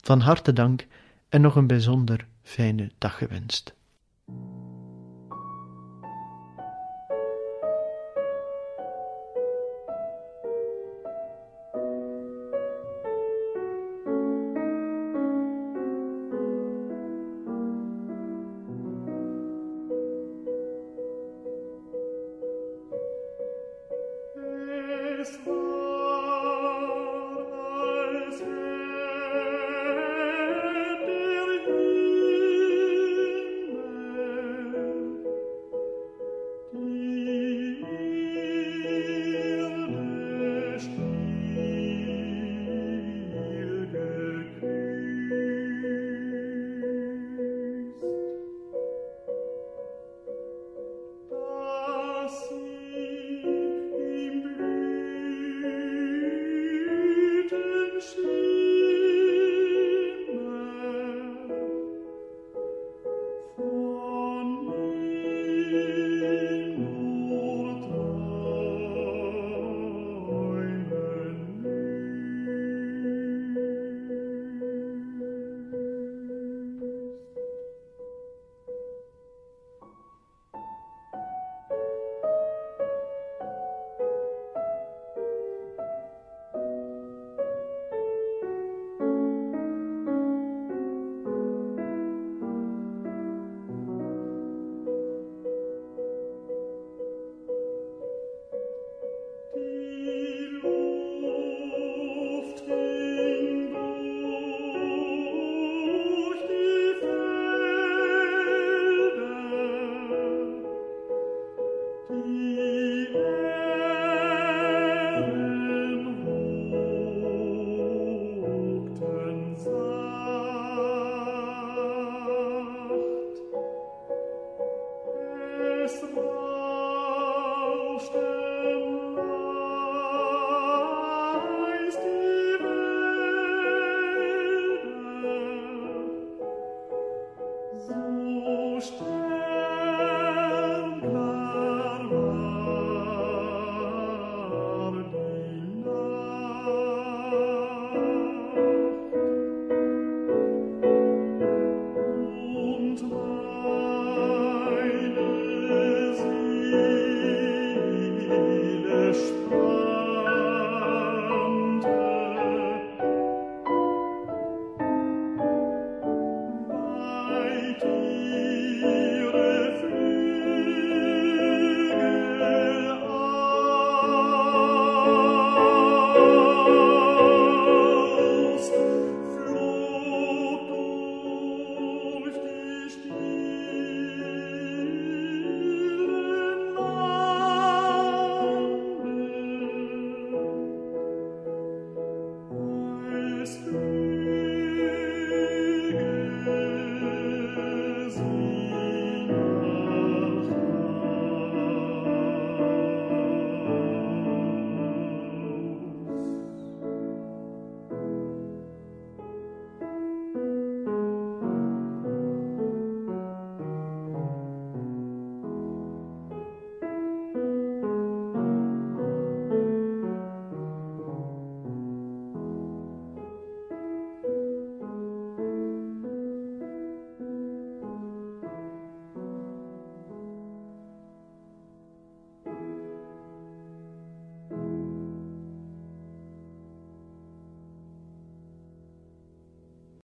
Van 0.00 0.20
harte 0.20 0.52
dank 0.52 0.86
en 1.28 1.40
nog 1.40 1.56
een 1.56 1.66
bijzonder 1.66 2.26
fijne 2.42 2.90
dag 2.98 3.18
gewenst. 3.18 3.74